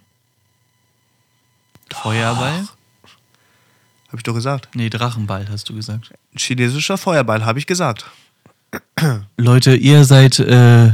[1.90, 2.04] Doch.
[2.04, 2.66] Feuerball?
[4.08, 4.70] Hab ich doch gesagt.
[4.76, 6.14] Nee, Drachenball hast du gesagt.
[6.36, 8.06] Chinesischer Feuerball, habe ich gesagt.
[9.38, 10.92] Leute, ihr seid äh,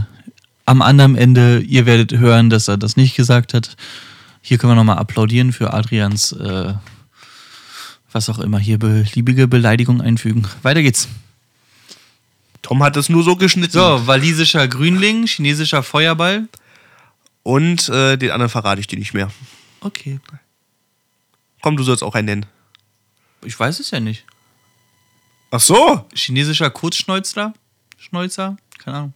[0.66, 3.76] am anderen Ende, ihr werdet hören, dass er das nicht gesagt hat.
[4.42, 6.74] Hier können wir nochmal applaudieren für Adrians, äh,
[8.12, 10.48] was auch immer, hier beliebige Beleidigung einfügen.
[10.62, 11.08] Weiter geht's.
[12.62, 13.74] Tom hat es nur so geschnitten.
[13.74, 16.48] So, walisischer Grünling, chinesischer Feuerball.
[17.44, 19.32] Und äh, den anderen verrate ich dir nicht mehr.
[19.82, 20.20] Okay.
[21.62, 22.46] Komm, du sollst auch einen nennen.
[23.44, 24.26] Ich weiß es ja nicht.
[25.52, 26.06] Ach so.
[26.14, 27.54] Chinesischer Kurzschnäuzler?
[27.98, 28.58] Schnäuzer?
[28.78, 29.14] Keine Ahnung.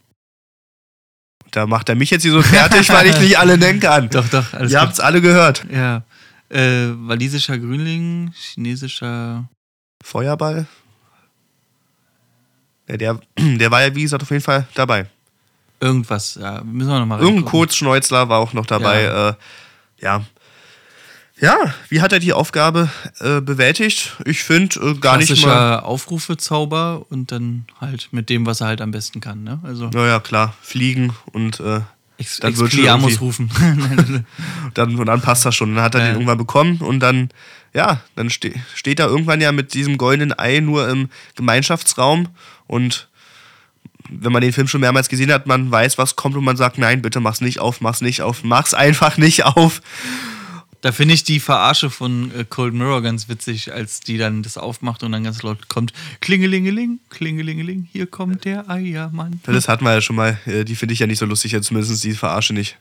[1.50, 4.10] Da macht er mich jetzt hier so fertig, weil ich nicht alle nennen kann.
[4.10, 4.52] Doch, doch.
[4.52, 5.64] Alles Ihr habt es alle gehört.
[5.70, 6.02] Ja.
[6.48, 9.48] Äh, walisischer Grünling, chinesischer.
[10.04, 10.66] Feuerball.
[12.88, 15.06] Ja, der, der war ja, wie gesagt, auf jeden Fall dabei.
[15.80, 19.02] Irgendwas, ja, müssen wir nochmal Irgendein Kurzschnäuzler war auch noch dabei.
[19.02, 19.28] Ja.
[19.30, 19.34] Äh,
[19.98, 20.24] ja.
[21.40, 21.74] Ja.
[21.88, 24.16] wie hat er die Aufgabe äh, bewältigt?
[24.24, 25.80] Ich finde äh, gar nicht mal.
[25.80, 29.44] Aufrufezauber und dann halt mit dem, was er halt am besten kann.
[29.44, 29.60] Ne?
[29.62, 31.80] Also naja, klar, fliegen und äh,
[32.18, 33.50] Ex dann wird schon rufen.
[34.74, 35.74] dann, und dann passt das schon.
[35.74, 36.06] Dann hat er ja.
[36.06, 37.28] den irgendwann bekommen und dann,
[37.74, 42.28] ja, dann ste steht er irgendwann ja mit diesem goldenen Ei nur im Gemeinschaftsraum
[42.66, 43.08] und
[44.08, 46.78] wenn man den Film schon mehrmals gesehen hat, man weiß, was kommt und man sagt,
[46.78, 49.82] nein, bitte mach's nicht auf, mach's nicht auf, mach's einfach nicht auf.
[50.86, 54.56] Da finde ich die Verarsche von äh, Cold Mirror ganz witzig, als die dann das
[54.56, 59.40] aufmacht und dann ganz laut kommt: Klingelingeling, Klingelingeling, hier kommt der Eiermann.
[59.46, 60.38] Das hatten wir ja schon mal.
[60.46, 62.76] Äh, die finde ich ja nicht so lustig, zumindest die Verarsche nicht.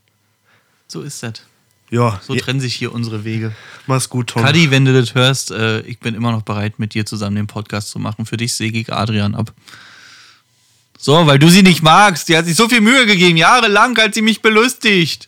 [0.88, 1.42] So ist das.
[1.90, 2.22] Ja.
[2.22, 3.56] So trennen sich hier unsere Wege.
[3.88, 4.44] Mach's gut, Tom.
[4.44, 7.48] Kadi, wenn du das hörst, äh, ich bin immer noch bereit, mit dir zusammen den
[7.48, 8.28] Podcast zu machen.
[8.28, 9.52] Für dich säge ich Adrian ab.
[10.96, 12.30] So, weil du sie nicht magst.
[12.30, 13.36] Die hat sich so viel Mühe gegeben.
[13.36, 15.28] Jahrelang hat sie mich belustigt.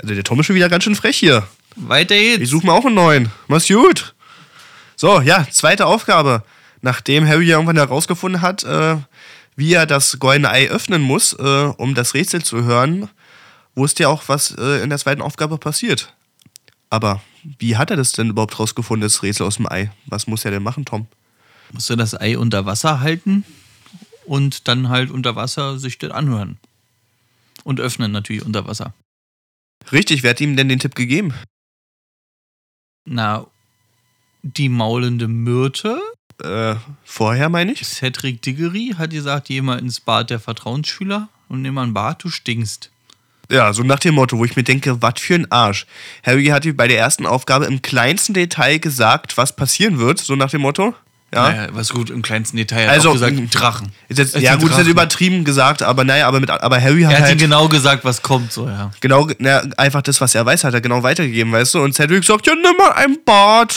[0.00, 1.46] Also der Tom ist schon wieder ganz schön frech hier.
[1.76, 2.42] Weiter geht's.
[2.42, 3.30] Ich suche mir auch einen neuen.
[3.46, 4.14] Mach's gut.
[4.96, 6.42] So, ja, zweite Aufgabe.
[6.80, 8.96] Nachdem Harry ja irgendwann herausgefunden hat, äh,
[9.56, 13.08] wie er das goldene Ei öffnen muss, äh, um das Rätsel zu hören,
[13.74, 16.14] wusste er auch, was äh, in der zweiten Aufgabe passiert.
[16.90, 17.22] Aber
[17.58, 19.90] wie hat er das denn überhaupt rausgefunden, das Rätsel aus dem Ei?
[20.06, 21.06] Was muss er denn machen, Tom?
[21.72, 23.44] Muss er das Ei unter Wasser halten?
[24.28, 26.58] und dann halt unter Wasser sich das anhören.
[27.64, 28.94] Und öffnen natürlich unter Wasser.
[29.92, 31.34] Richtig, wer hat ihm denn den Tipp gegeben?
[33.04, 33.46] Na,
[34.42, 36.00] die maulende Myrte.
[36.42, 37.84] Äh, vorher meine ich?
[37.84, 42.22] Cedric Diggory hat gesagt, geh mal ins Bad der Vertrauensschüler und nimm mal ein Bad,
[42.22, 42.90] du stinkst.
[43.50, 45.86] Ja, so nach dem Motto, wo ich mir denke, was für ein Arsch.
[46.22, 50.50] Harry hat bei der ersten Aufgabe im kleinsten Detail gesagt, was passieren wird, so nach
[50.50, 50.94] dem Motto.
[51.32, 51.50] Ja.
[51.50, 52.88] Naja, was gut im kleinsten Detail.
[52.88, 53.92] Also, gesagt, Drachen.
[54.08, 54.90] Ist jetzt, ja, gut, ist jetzt Drachen.
[54.90, 58.02] übertrieben gesagt, aber naja, aber, mit, aber Harry hat Er hat halt ihm genau gesagt,
[58.04, 58.90] was kommt, so, ja.
[59.00, 61.82] genau, na, einfach das, was er weiß, hat er genau weitergegeben, weißt du?
[61.82, 63.74] Und Cedric sagt, ja, nimm mal ein Bad,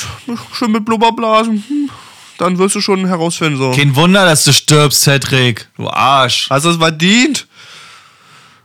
[0.54, 1.90] schön mit Blubberblasen, hm,
[2.38, 3.72] dann wirst du schon herausfinden, so.
[3.72, 5.68] Kein Wunder, dass du stirbst, Cedric.
[5.76, 6.50] Du Arsch.
[6.50, 7.48] Hast du es verdient?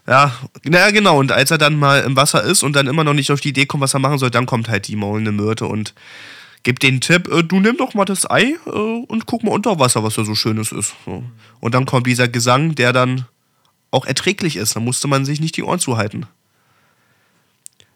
[0.07, 0.31] Ja,
[0.63, 1.19] naja, genau.
[1.19, 3.49] Und als er dann mal im Wasser ist und dann immer noch nicht auf die
[3.49, 5.95] Idee kommt, was er machen soll, dann kommt halt die maulende Myrte und
[6.67, 9.79] gibt den Tipp, äh, du nimm doch mal das Ei äh, und guck mal unter
[9.79, 10.95] Wasser, was da so Schönes ist.
[11.05, 11.23] So.
[11.61, 13.25] Und dann kommt dieser Gesang, der dann
[13.93, 14.75] auch erträglich ist.
[14.75, 16.27] Da musste man sich nicht die Ohren zuhalten.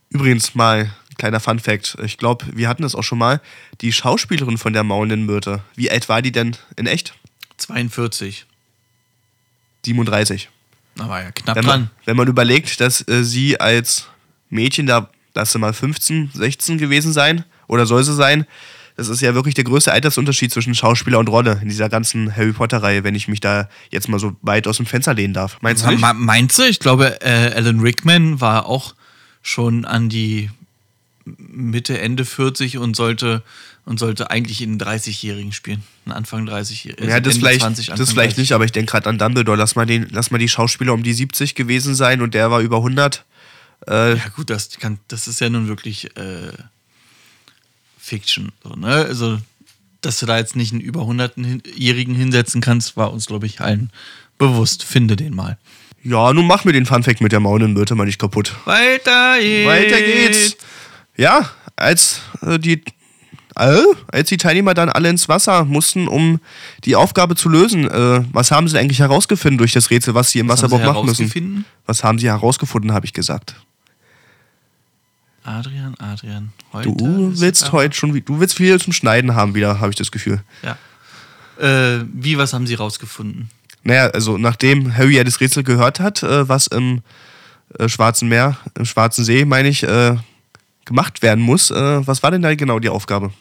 [0.09, 1.99] Übrigens mal ein kleiner Fun Fact.
[2.05, 3.41] Ich glaube, wir hatten das auch schon mal.
[3.81, 7.15] Die Schauspielerin von der maulenden Myrte, wie alt war die denn in echt?
[7.57, 8.47] 42.
[9.85, 10.49] 37.
[10.95, 11.81] Da war ja knapp Wenn dran.
[11.81, 14.07] man, wenn man überlegt, dass äh, sie als
[14.49, 18.47] Mädchen da, lass sie mal 15, 16 gewesen sein, oder soll sie sein,
[18.97, 22.53] das ist ja wirklich der größte Altersunterschied zwischen Schauspieler und Rolle in dieser ganzen Harry
[22.53, 25.57] Potter-Reihe, wenn ich mich da jetzt mal so weit aus dem Fenster lehnen darf.
[25.63, 26.05] Meinst du nicht?
[26.17, 26.65] Meinst du?
[26.65, 28.95] Ich glaube, äh, Alan Rickman war auch
[29.41, 30.51] schon an die
[31.25, 33.43] Mitte, Ende 40 und sollte,
[33.87, 35.83] und sollte eigentlich einen 30-Jährigen spielen.
[36.05, 37.09] Einen Anfang 30-Jährigen.
[37.09, 39.57] Ja, das vielleicht, das vielleicht nicht, aber ich denke gerade an Dumbledore.
[39.57, 42.61] Lass mal, den, lass mal die Schauspieler um die 70 gewesen sein und der war
[42.61, 43.25] über 100.
[43.87, 46.53] Äh, Ja, gut, das, kann, das ist ja nun wirklich äh,
[48.11, 48.51] Fiction.
[48.65, 48.89] So, ne?
[48.89, 49.39] Also,
[50.01, 53.91] dass du da jetzt nicht einen über 100-Jährigen hinsetzen kannst, war uns, glaube ich, allen
[54.37, 54.83] bewusst.
[54.83, 55.59] Finde den mal.
[56.03, 58.57] ja, nun mach mir den Funfact mit der maulenden Myrte mal nicht kaputt.
[58.65, 59.69] Weiter geht's.
[59.69, 60.57] Weiter geht's.
[61.17, 62.83] Ja, als äh, die
[63.57, 66.41] äh, als die Teilnehmer dann alle ins Wasser mussten, um
[66.85, 70.41] die Aufgabe zu lösen, äh, was haben sie eigentlich herausgefunden durch das Rätsel, was sie
[70.41, 71.65] im Was haben sie Wasserburg machen müssen?
[71.87, 73.55] Was haben sie herausgefunden, habe ich gesagt.
[75.43, 76.53] Adrian, Adrian.
[76.73, 80.11] Heute Du willst heute schon, du willst viel zum Schneiden haben wieder, habe ich das
[80.11, 80.43] Gefühl.
[80.63, 80.77] Ja.
[81.59, 83.51] Äh, wie, was haben sie rausgefunden?
[83.83, 87.03] Naja, also nachdem Harry ja das Rätsel gehört hat, äh, was im
[87.79, 90.17] äh, Schwarzen Meer, im Schwarzen See, meine ich, äh,
[90.85, 93.33] gemacht werden muss, äh, was war denn da genau die Aufgabe?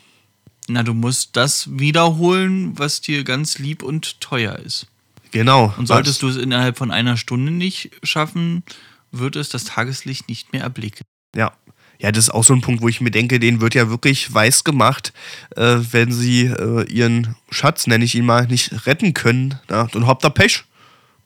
[0.67, 4.87] Na, du musst das wiederholen, was dir ganz lieb und teuer ist.
[5.31, 5.73] Genau.
[5.77, 8.63] Und solltest du es innerhalb von einer Stunde nicht schaffen,
[9.11, 11.05] wird es das Tageslicht nicht mehr erblicken.
[11.35, 11.53] Ja.
[12.01, 14.33] Ja, das ist auch so ein Punkt, wo ich mir denke, den wird ja wirklich
[14.33, 15.11] weiß gemacht,
[15.57, 19.59] äh, wenn sie äh, ihren Schatz, nenne ich ihn mal, nicht retten können.
[19.69, 20.63] Ja, dann habt ihr Pech.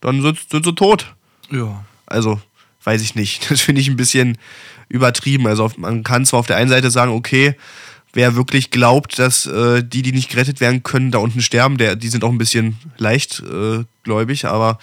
[0.01, 1.13] Dann sind, sind sie tot.
[1.51, 1.85] Ja.
[2.07, 2.41] Also,
[2.83, 3.45] weiß ich nicht.
[3.49, 4.37] Das finde ich ein bisschen
[4.89, 5.45] übertrieben.
[5.45, 7.55] Also, man kann zwar auf der einen Seite sagen, okay,
[8.13, 11.95] wer wirklich glaubt, dass äh, die, die nicht gerettet werden können, da unten sterben, der,
[11.95, 14.79] die sind auch ein bisschen leichtgläubig, äh, aber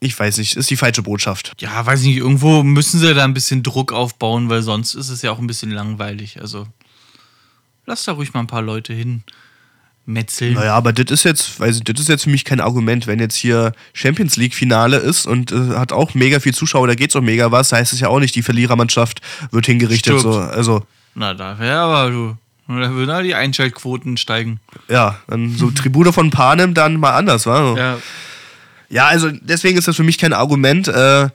[0.00, 1.52] ich weiß nicht, ist die falsche Botschaft.
[1.60, 5.20] Ja, weiß nicht, irgendwo müssen sie da ein bisschen Druck aufbauen, weil sonst ist es
[5.22, 6.40] ja auch ein bisschen langweilig.
[6.40, 6.66] Also,
[7.86, 9.22] lass da ruhig mal ein paar Leute hin
[10.06, 10.54] metzeln.
[10.54, 13.18] Naja, aber das ist jetzt, weiß ich, das ist jetzt für mich kein Argument, wenn
[13.18, 17.14] jetzt hier Champions League Finale ist und äh, hat auch mega viel Zuschauer, da geht's
[17.14, 20.18] auch mega was, heißt es ja auch nicht, die Verlierermannschaft wird hingerichtet.
[20.18, 20.34] Stimmt.
[20.34, 20.40] So.
[20.40, 22.36] Also, Na, da wäre aber du.
[22.68, 24.60] Da würden da die Einschaltquoten steigen.
[24.88, 27.76] ja, dann so Tribune von Panem dann mal anders, war.
[27.76, 27.98] Ja.
[28.90, 30.88] Ja, also deswegen ist das für mich kein Argument.
[30.88, 31.28] Äh,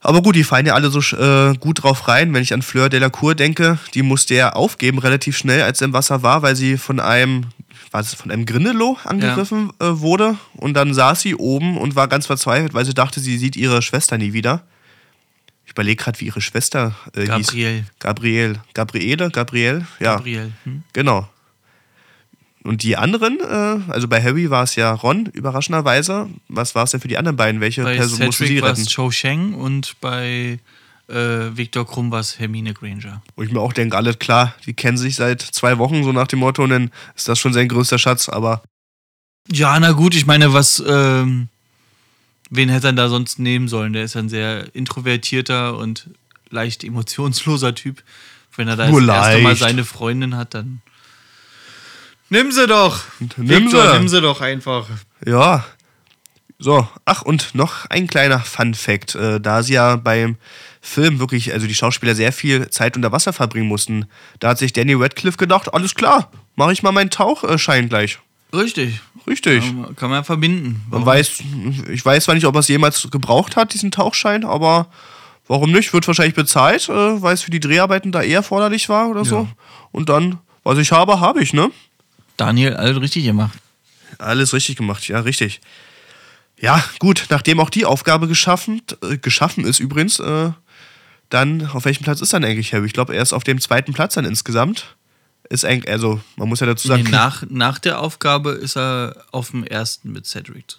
[0.00, 2.34] aber gut, die fallen ja alle so äh, gut drauf rein.
[2.34, 5.92] Wenn ich an Fleur Delacour denke, die musste ja aufgeben relativ schnell, als sie im
[5.92, 7.46] Wasser war, weil sie von einem,
[7.92, 10.36] was, von einem Grindelow angegriffen äh, wurde.
[10.54, 13.80] Und dann saß sie oben und war ganz verzweifelt, weil sie dachte, sie sieht ihre
[13.80, 14.64] Schwester nie wieder.
[15.64, 17.46] Ich überlege gerade, wie ihre Schwester äh, hieß.
[17.46, 17.84] Gabriel.
[18.00, 18.60] Gabriel.
[18.74, 19.30] Gabriele?
[19.30, 19.86] Gabriel?
[20.00, 20.16] Ja.
[20.16, 20.52] Gabriel.
[20.64, 20.82] Hm?
[20.92, 21.28] Genau.
[22.64, 26.28] Und die anderen, äh, also bei Harry war es ja Ron, überraschenderweise.
[26.48, 27.60] Was war es denn für die anderen beiden?
[27.60, 28.82] Welche Bei Person sie Cedric war retten?
[28.82, 30.60] es Cho Sheng und bei
[31.08, 31.14] äh,
[31.56, 33.22] Victor Krumm war es Hermine Granger.
[33.34, 36.28] Wo ich mir auch denke, alles klar, die kennen sich seit zwei Wochen, so nach
[36.28, 38.62] dem Motto, und dann ist das schon sein größter Schatz, aber
[39.50, 41.48] Ja, na gut, ich meine, was, ähm,
[42.48, 43.92] wen hätte er da sonst nehmen sollen?
[43.92, 46.08] Der ist ein sehr introvertierter und
[46.50, 48.04] leicht emotionsloser Typ.
[48.54, 50.80] Wenn er da Nur das erste Mal seine Freundin hat, dann.
[52.32, 53.00] Nimm sie doch!
[53.36, 53.98] nimm Victor, sie.
[53.98, 54.86] nimm sie doch einfach.
[55.26, 55.66] ja.
[56.58, 59.16] So, ach, und noch ein kleiner Fun-Fact.
[59.16, 60.36] Äh, da sie ja beim
[60.80, 64.06] Film wirklich, also die Schauspieler sehr viel Zeit unter Wasser verbringen mussten,
[64.38, 68.18] da hat sich Danny Radcliffe gedacht, alles klar, mache ich mal meinen Tauchschein gleich.
[68.54, 69.00] Richtig.
[69.26, 69.64] Richtig.
[69.64, 70.80] Kann, kann man verbinden.
[70.88, 71.42] Man weiß,
[71.90, 74.86] ich weiß zwar nicht, ob er es jemals gebraucht hat, diesen Tauchschein, aber
[75.48, 75.92] warum nicht?
[75.92, 79.48] Wird wahrscheinlich bezahlt, äh, weil es für die Dreharbeiten da eher erforderlich war oder so.
[79.90, 81.70] Und dann, was ich habe, habe ich, ne?
[82.36, 83.58] Daniel, alles richtig gemacht.
[84.18, 85.60] Alles richtig gemacht, ja, richtig.
[86.58, 90.50] Ja, gut, nachdem auch die Aufgabe geschaffen, äh, geschaffen ist übrigens, äh,
[91.28, 92.86] dann, auf welchem Platz ist dann eigentlich Harry?
[92.86, 94.96] Ich glaube, er ist auf dem zweiten Platz dann insgesamt.
[95.48, 97.04] Ist eigentlich, also, man muss ja dazu sagen.
[97.04, 100.76] Nee, nach, nach der Aufgabe ist er auf dem ersten mit Cedric.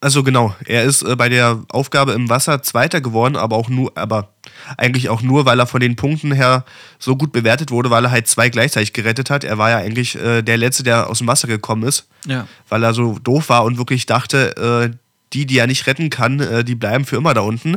[0.00, 3.96] Also genau, er ist äh, bei der Aufgabe im Wasser Zweiter geworden, aber auch nur,
[3.96, 4.32] aber
[4.76, 6.64] eigentlich auch nur, weil er von den Punkten her
[6.98, 9.44] so gut bewertet wurde, weil er halt zwei gleichzeitig gerettet hat.
[9.44, 12.46] Er war ja eigentlich äh, der Letzte, der aus dem Wasser gekommen ist, Ja.
[12.68, 14.56] weil er so doof war und wirklich dachte,
[14.92, 14.96] äh,
[15.32, 17.76] die, die er nicht retten kann, äh, die bleiben für immer da unten.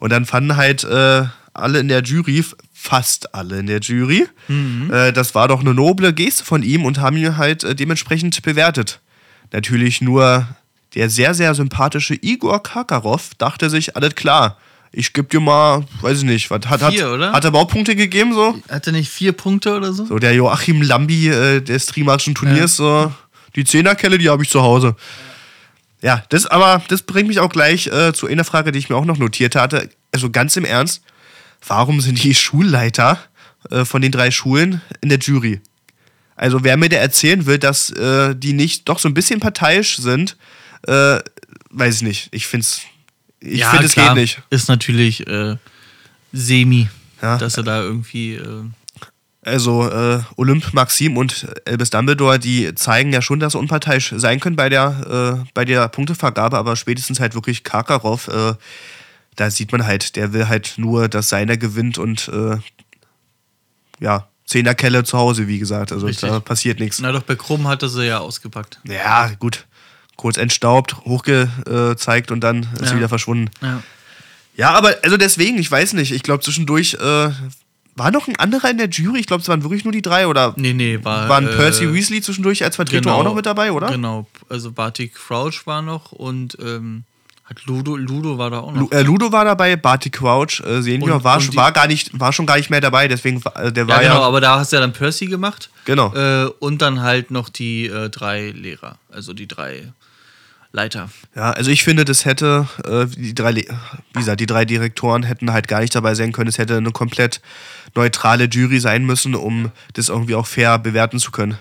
[0.00, 4.26] Und dann fanden halt äh, alle in der Jury, fast alle in der Jury,
[4.90, 8.40] äh, das war doch eine noble Geste von ihm und haben ihn halt äh, dementsprechend
[8.42, 9.00] bewertet.
[9.52, 10.46] Natürlich nur
[10.94, 14.58] der sehr, sehr sympathische Igor Kakarov dachte sich, alles klar,
[14.96, 17.32] ich geb dir mal, weiß ich nicht, was hat, Vier, hat, oder?
[17.32, 18.56] hat er überhaupt Punkte gegeben so?
[18.68, 20.06] Hat er nicht vier Punkte oder so?
[20.06, 23.12] So der Joachim Lambi äh, des Trimarschen Turniers, so
[23.56, 24.94] die Zehnerkelle, die habe ich zu Hause.
[26.00, 28.96] Ja, das aber, das bringt mich auch gleich äh, zu einer Frage, die ich mir
[28.96, 29.88] auch noch notiert hatte.
[30.12, 31.02] Also ganz im Ernst,
[31.66, 33.18] warum sind die Schulleiter
[33.70, 35.60] äh, von den drei Schulen in der Jury?
[36.36, 39.96] Also wer mir da erzählen will, dass äh, die nicht doch so ein bisschen parteiisch
[39.96, 40.36] sind,
[40.86, 41.18] äh,
[41.70, 42.28] weiß ich nicht.
[42.32, 42.82] Ich finde es,
[43.44, 44.42] ich finde es geht nicht.
[44.50, 45.56] Ist natürlich äh,
[46.32, 46.88] semi,
[47.22, 47.38] Ja.
[47.38, 48.34] dass er da irgendwie.
[48.34, 48.64] Äh,
[49.42, 54.40] Also äh, Olymp, Maxim und Elvis Dumbledore, die zeigen ja schon, dass sie unparteiisch sein
[54.40, 58.54] können bei der, äh, bei der Punktevergabe, aber spätestens halt wirklich Karkaroff, äh,
[59.36, 62.56] da sieht man halt, der will halt nur, dass seiner gewinnt und äh,
[64.00, 65.90] ja, Zehnerkelle zu Hause, wie gesagt.
[65.92, 66.28] Also Richtig.
[66.28, 67.00] da passiert nichts.
[67.00, 68.78] na doch, bei Krumm hat er sie ja ausgepackt.
[68.84, 69.66] Ja, gut.
[70.16, 72.96] Kurz entstaubt, hochgezeigt und dann ist Ja.
[72.96, 73.50] wieder verschwunden.
[73.62, 73.82] Ja.
[74.56, 76.12] Ja, aber also deswegen, ich weiß nicht.
[76.12, 77.30] Ich glaube, zwischendurch äh,
[77.96, 79.18] war noch ein anderer in der Jury.
[79.18, 81.28] Ich glaube, es waren wirklich nur die drei oder Nee, nee, war.
[81.28, 83.88] waren äh, Percy Weasley zwischendurch als Vertreter auch noch mit dabei, oder?
[83.88, 87.02] Genau, also Bartik Crouch war noch und ähm,
[87.44, 88.92] hat Ludo, Ludo war da auch noch.
[88.92, 92.18] Äh, Ludo war dabei, Barty Crouch äh, Senior Und- war, und die- war, gar nicht,
[92.18, 94.40] war schon gar nicht mehr dabei, deswegen war- äh, der ja, war ja, genau, aber
[94.40, 95.68] da hast du ja dann Percy gemacht.
[95.84, 96.14] Genau.
[96.14, 99.92] Äh, und dann halt noch die äh, drei Lehrer, also die drei
[100.74, 101.08] Leiter.
[101.36, 103.64] ja, also ich finde, das hätte äh, die drei, wie
[104.12, 106.48] gesagt, die drei Direktoren hätten halt gar nicht dabei sein können.
[106.48, 107.40] Es hätte eine komplett
[107.94, 111.56] neutrale Jury sein müssen, um das irgendwie auch fair bewerten zu können.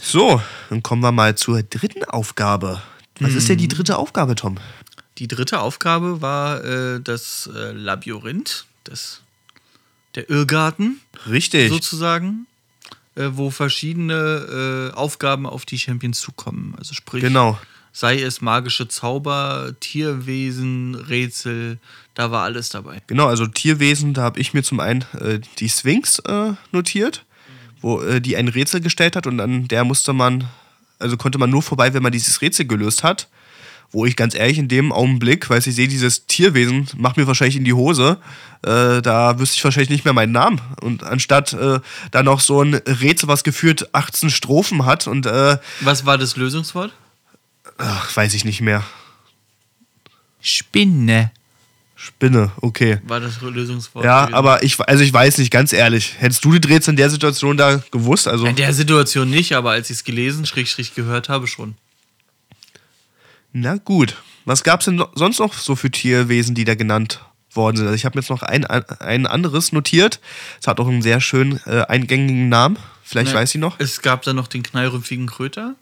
[0.00, 2.80] So, dann kommen wir mal zur dritten Aufgabe.
[3.20, 4.56] Was ist denn die dritte Aufgabe, Tom?
[5.18, 9.20] Die dritte Aufgabe war äh, das äh, Labyrinth, das,
[10.14, 11.68] der Irrgarten Richtig.
[11.68, 12.46] sozusagen,
[13.14, 16.74] äh, wo verschiedene äh, Aufgaben auf die Champions zukommen.
[16.78, 17.58] Also sprich, Genau.
[17.92, 21.78] sei es magische Zauber, Tierwesen, Rätsel,
[22.14, 23.02] da war alles dabei.
[23.06, 27.24] Genau, also Tierwesen, da habe ich mir zum einen äh, die Sphinx äh, notiert,
[27.80, 30.48] wo äh, die ein Rätsel gestellt hat und an der musste man,
[30.98, 33.28] also konnte man nur vorbei, wenn man dieses Rätsel gelöst hat.
[33.92, 37.56] Wo ich ganz ehrlich in dem Augenblick, weil ich sehe, dieses Tierwesen macht mir wahrscheinlich
[37.56, 38.18] in die Hose,
[38.62, 40.60] äh, da wüsste ich wahrscheinlich nicht mehr meinen Namen.
[40.80, 45.58] Und anstatt äh, da noch so ein Rätsel, was geführt 18 Strophen hat und äh,
[45.80, 46.92] Was war das Lösungswort?
[47.78, 48.84] ach, weiß ich nicht mehr.
[50.40, 51.30] Spinne
[52.02, 52.98] Spinne, okay.
[53.06, 54.04] war das Lösungswort.
[54.04, 54.34] Ja, gewesen.
[54.34, 56.16] aber ich, also ich weiß nicht, ganz ehrlich.
[56.18, 58.26] Hättest du die Rätsel in der Situation da gewusst?
[58.26, 61.76] Also, In der Situation nicht, aber als ich es gelesen, schräg, gehört habe, schon.
[63.52, 64.22] Na gut.
[64.44, 67.20] Was gab es denn sonst noch so für Tierwesen, die da genannt
[67.52, 67.86] worden sind?
[67.86, 70.20] Also ich habe mir jetzt noch ein, ein anderes notiert.
[70.60, 72.78] Es hat auch einen sehr schönen äh, eingängigen Namen.
[73.04, 73.78] Vielleicht Ne, weiß ich noch.
[73.78, 75.74] Es gab dann noch den knallrümpfigen Kröter.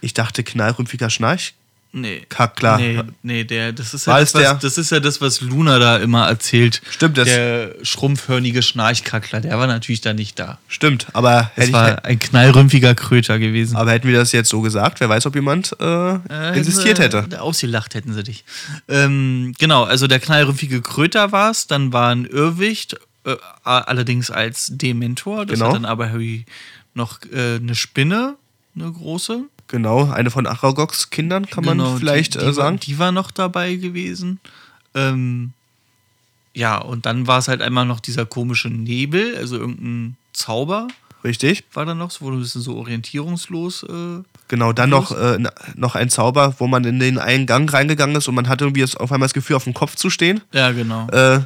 [0.00, 1.54] Ich dachte knallrümpfiger Schnarch.
[1.92, 2.22] Nee.
[2.28, 2.76] Kackler.
[2.78, 4.52] Nee, nee, der, das ist ja War das, es der?
[4.54, 6.80] was, das ist ja das, was Luna da immer erzählt.
[6.88, 10.58] Stimmt, das- Der schrumpfhörnige Schnarchkackler, der war natürlich da nicht da.
[10.68, 13.74] Stimmt, aber, Es hätte war ich, ein knallrümpfiger Kröter gewesen.
[13.76, 17.26] aber hätten wir das jetzt so gesagt, wer weiß, ob jemand äh, Äh, insistiert hätte.
[17.28, 18.44] sie- Ausgelacht hätten sie dich.
[18.88, 23.34] Ähm, genau, also der knallrümpfige Kröter war es, dann war ein Irrwicht, äh,
[23.64, 25.44] allerdings als Dementor.
[25.44, 25.70] Das Genau.
[25.70, 26.46] hat dann aber Harry
[26.94, 28.36] noch äh, eine Spinne,
[28.76, 29.42] eine große.
[29.70, 32.76] Genau, eine von Aragogs Kindern, kann man Genau, vielleicht die, die äh, sagen.
[32.76, 34.40] War, die war noch dabei gewesen.
[34.96, 35.52] Ähm,
[36.54, 40.88] ja, und dann war es halt einmal noch dieser komische Nebel, also irgendein Zauber
[41.22, 41.64] Richtig.
[41.74, 43.84] war da noch, wo du ein bisschen so orientierungslos.
[43.84, 45.10] Äh, Genau, dann Los.
[45.10, 45.38] noch, äh,
[45.76, 48.80] noch ein Zauber, wo man in den einen Gang reingegangen ist und man hatte irgendwie
[48.80, 50.40] das, auf einmal das Gefühl, auf dem Kopf zu stehen.
[50.52, 51.06] ja, genau.
[51.10, 51.42] Äh,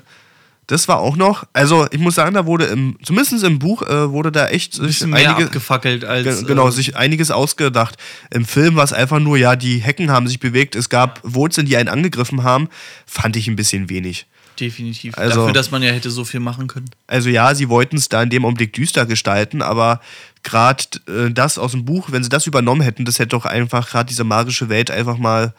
[0.67, 4.11] das war auch noch, also ich muss sagen, da wurde im, zumindest im Buch, äh,
[4.11, 6.25] wurde da echt sich bisschen mehr einige, abgefackelt als.
[6.25, 7.97] ge- genau, äh, sich einiges ausgedacht.
[8.31, 11.67] Im Film war es einfach nur, ja, die Hecken haben sich bewegt, es gab Wurzeln,
[11.67, 12.69] die einen angegriffen haben,
[13.07, 14.27] fand ich ein bisschen wenig.
[14.61, 15.19] Definitiv.
[15.19, 16.89] Also- Dafür, dass man ja hätte so viel machen können.
[17.09, 20.01] Also ja, sie wollten es da in dem Augenblick düster gestalten, aber
[20.45, 23.91] gerade äh, das aus dem Buch, wenn sie das übernommen hätten, das hätte doch einfach
[23.91, 25.55] gerade diese magische Welt einfach mal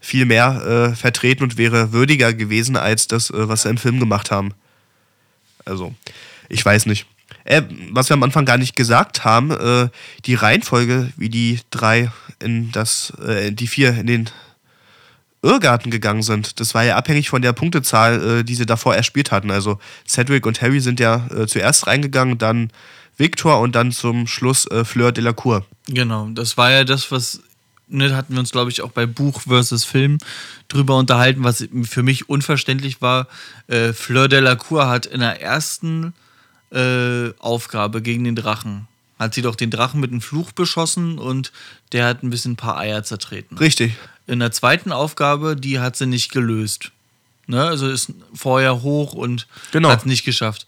[0.00, 4.00] viel mehr äh, vertreten und wäre würdiger gewesen als das, äh, was sie im Film
[4.00, 4.54] gemacht haben.
[5.64, 5.94] Also,
[6.48, 7.06] ich weiß nicht.
[7.44, 9.88] Äh, was wir am Anfang gar nicht gesagt haben, äh,
[10.24, 14.30] die Reihenfolge, wie die drei in das, äh, die vier in den
[15.42, 16.58] Irrgarten gegangen sind.
[16.60, 19.50] Das war ja abhängig von der Punktezahl, äh, die sie davor erspielt hatten.
[19.50, 22.70] Also Cedric und Harry sind ja äh, zuerst reingegangen, dann
[23.16, 25.64] Victor und dann zum Schluss äh, Fleur de la Cour.
[25.86, 27.40] Genau, das war ja das, was,
[27.88, 30.18] ne, hatten wir uns, glaube ich, auch bei Buch versus Film
[30.68, 33.26] drüber unterhalten, was für mich unverständlich war.
[33.66, 36.12] Äh, Fleur de la Cour hat in der ersten
[36.70, 38.86] äh, Aufgabe gegen den Drachen,
[39.18, 41.52] hat sie doch den Drachen mit einem Fluch beschossen und
[41.92, 43.56] der hat ein bisschen ein paar Eier zertreten.
[43.58, 43.94] Richtig.
[44.26, 46.90] In der zweiten Aufgabe, die hat sie nicht gelöst.
[47.46, 47.64] Ne?
[47.64, 49.88] Also ist vorher hoch und Genau.
[49.88, 50.66] hat es nicht geschafft.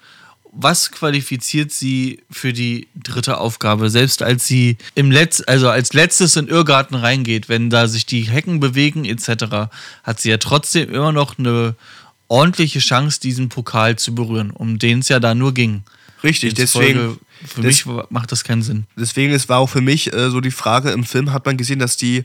[0.52, 3.88] Was qualifiziert sie für die dritte Aufgabe?
[3.88, 8.22] Selbst als sie im Letz also als letztes in Irrgarten reingeht, wenn da sich die
[8.22, 9.70] Hecken bewegen etc.,
[10.02, 11.76] hat sie ja trotzdem immer noch eine
[12.26, 15.82] ordentliche Chance, diesen Pokal zu berühren, um den es ja da nur ging.
[16.24, 18.84] Richtig, deswegen, Für des- mich macht das keinen Sinn.
[18.96, 21.78] deswegen es war auch für mich äh, so die Frage, im Film hat man gesehen,
[21.78, 22.24] dass die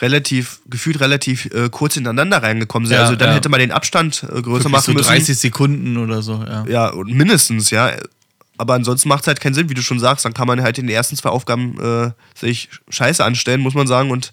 [0.00, 2.96] relativ, gefühlt relativ äh, kurz ineinander reingekommen sind.
[2.96, 3.34] Ja, also dann ja.
[3.36, 5.08] hätte man den Abstand äh, größer Wirklich machen so müssen.
[5.08, 6.64] 30 Sekunden oder so, ja.
[6.68, 7.92] Ja, und mindestens, ja.
[8.56, 10.24] Aber ansonsten macht es halt keinen Sinn, wie du schon sagst.
[10.24, 13.86] Dann kann man halt in den ersten zwei Aufgaben äh, sich scheiße anstellen, muss man
[13.86, 14.10] sagen.
[14.10, 14.32] Und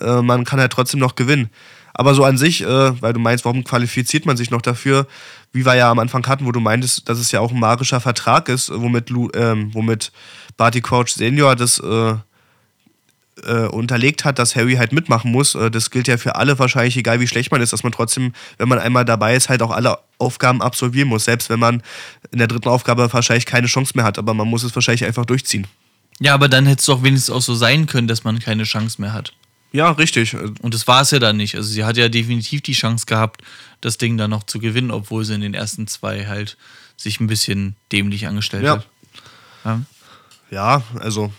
[0.00, 1.50] äh, man kann halt trotzdem noch gewinnen.
[1.92, 5.06] Aber so an sich, äh, weil du meinst, warum qualifiziert man sich noch dafür?
[5.52, 8.00] Wie wir ja am Anfang hatten, wo du meintest, dass es ja auch ein magischer
[8.00, 10.12] Vertrag ist, womit, Lu, ähm, womit
[10.56, 12.14] Barty Crouch Senior das äh,
[13.42, 15.54] äh, unterlegt hat, dass Harry halt mitmachen muss.
[15.54, 18.32] Äh, das gilt ja für alle wahrscheinlich, egal wie schlecht man ist, dass man trotzdem,
[18.58, 21.24] wenn man einmal dabei ist, halt auch alle Aufgaben absolvieren muss.
[21.24, 21.82] Selbst wenn man
[22.30, 25.26] in der dritten Aufgabe wahrscheinlich keine Chance mehr hat, aber man muss es wahrscheinlich einfach
[25.26, 25.66] durchziehen.
[26.20, 29.00] Ja, aber dann hätte es doch wenigstens auch so sein können, dass man keine Chance
[29.00, 29.32] mehr hat.
[29.72, 30.34] Ja, richtig.
[30.36, 31.56] Und das war es ja dann nicht.
[31.56, 33.42] Also sie hat ja definitiv die Chance gehabt,
[33.80, 36.56] das Ding dann noch zu gewinnen, obwohl sie in den ersten zwei halt
[36.96, 38.76] sich ein bisschen dämlich angestellt Ja.
[38.76, 38.86] hat.
[39.64, 39.80] Ja.
[40.52, 41.32] Ja, also.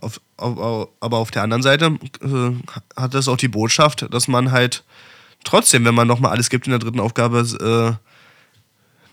[0.00, 4.52] Auf, auf, aber auf der anderen Seite äh, hat das auch die Botschaft, dass man
[4.52, 4.84] halt
[5.44, 8.06] trotzdem, wenn man nochmal alles gibt in der dritten Aufgabe, äh,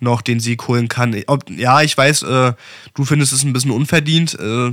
[0.03, 1.15] noch den Sieg holen kann.
[1.27, 2.53] Ob, ja, ich weiß, äh,
[2.93, 4.37] du findest es ein bisschen unverdient.
[4.37, 4.71] Äh,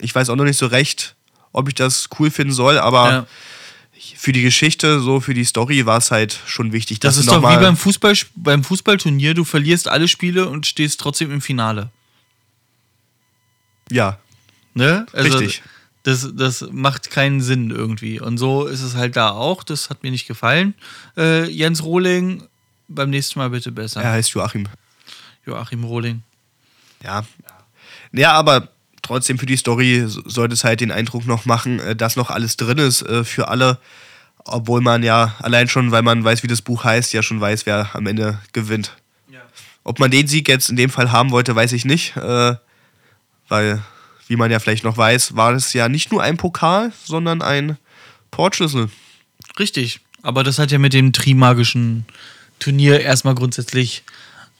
[0.00, 1.16] ich weiß auch noch nicht so recht,
[1.52, 3.26] ob ich das cool finden soll, aber Ja.
[4.16, 7.00] für die Geschichte, so für die Story war es halt schon wichtig.
[7.00, 10.48] Das dass ist sie noch doch wie beim, Fußball, beim Fußballturnier, du verlierst alle Spiele
[10.48, 11.90] und stehst trotzdem im Finale.
[13.90, 14.18] Ja,
[14.74, 15.06] Ne?
[15.12, 15.62] Also Richtig.
[16.02, 18.20] Das, das macht keinen Sinn irgendwie.
[18.20, 19.62] Und so ist es halt da auch.
[19.62, 20.74] Das hat mir nicht gefallen.
[21.16, 22.44] Äh, Jens Rohling,
[22.88, 24.02] beim nächsten Mal bitte besser.
[24.02, 24.66] er heißt Joachim.
[25.44, 26.22] Joachim Rohling.
[27.04, 27.24] Ja.
[28.12, 28.68] Ja, aber
[29.02, 32.30] trotzdem für die Story so- sollte es halt den Eindruck noch machen, äh, dass noch
[32.30, 33.78] alles drin ist äh, für alle.
[34.44, 37.66] Obwohl man ja allein schon, weil man weiß, wie das Buch heißt, ja schon weiß,
[37.66, 38.96] wer am Ende gewinnt.
[39.84, 42.16] Ob man den Sieg jetzt in dem Fall haben wollte, weiß ich nicht.
[42.16, 42.54] Äh,
[43.48, 43.82] weil,
[44.30, 47.78] wie man ja vielleicht noch weiß, war es ja nicht nur ein Pokal, sondern ein
[48.30, 48.88] Portschlüssel.
[49.58, 50.02] Richtig.
[50.22, 52.04] Aber das hat ja mit dem Trimagischen
[52.60, 54.04] Turnier erstmal grundsätzlich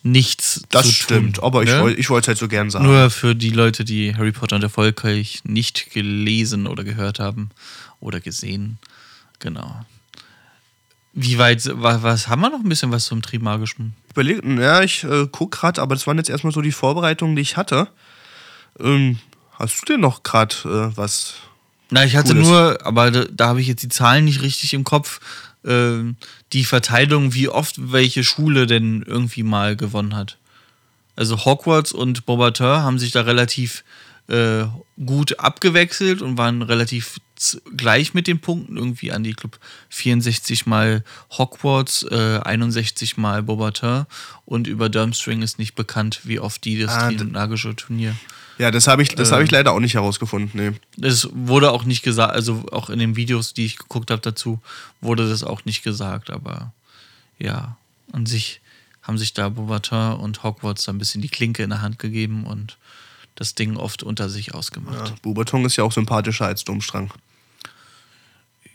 [0.03, 1.45] nichts Das zu stimmt, tun.
[1.45, 1.81] aber ich ne?
[1.83, 2.85] wollte ich wollte es halt so gern sagen.
[2.85, 7.51] Nur für die Leute, die Harry Potter und der Volkreich nicht gelesen oder gehört haben
[8.01, 8.79] oder gesehen.
[9.39, 9.87] Genau.
[11.13, 13.95] Wie weit, was, was haben wir noch ein bisschen was zum Trimagischen?
[14.11, 17.43] überlegt, ja, ich äh, guck gerade, aber das waren jetzt erstmal so die Vorbereitungen, die
[17.43, 17.87] ich hatte.
[18.81, 19.21] Ähm,
[19.61, 21.35] hast du denn noch gerade äh, was?
[21.91, 22.49] Na, ich hatte Cooles.
[22.49, 25.21] nur, aber da, da habe ich jetzt die Zahlen nicht richtig im Kopf,
[25.65, 26.17] ähm,
[26.53, 30.39] die Verteilung, wie oft welche Schule denn irgendwie mal gewonnen hat.
[31.17, 33.85] Also Hogwarts und Beauxbatons haben sich da relativ
[34.29, 34.65] äh,
[35.05, 37.19] gut abgewechselt und waren relativ
[37.77, 38.77] gleich mit den Punkten.
[38.77, 39.59] Irgendwie an die Club
[39.91, 41.05] 64 mal
[41.37, 44.07] Hogwarts, äh, 61 mal Beauxbatons
[44.47, 48.15] und über Durmstrang ist nicht bekannt, wie oft die das Ah, magische Turnier
[48.61, 49.33] Ja, das habe ich, das Äh.
[49.33, 50.51] habe ich leider auch nicht herausgefunden.
[50.99, 51.07] Nee.
[51.07, 54.61] es wurde auch nicht gesagt, also auch in den Videos, die ich geguckt habe dazu,
[55.01, 56.73] wurde das auch nicht gesagt, aber
[57.39, 57.77] ja,
[58.13, 58.61] an sich
[59.03, 62.45] haben sich da Beauxbatons und Hogwarts da ein bisschen die Klinke in der Hand gegeben
[62.45, 62.77] und
[63.35, 65.09] das Ding oft unter sich ausgemacht.
[65.09, 67.11] Ja, Buberton ist ja auch sympathischer als Domstrang.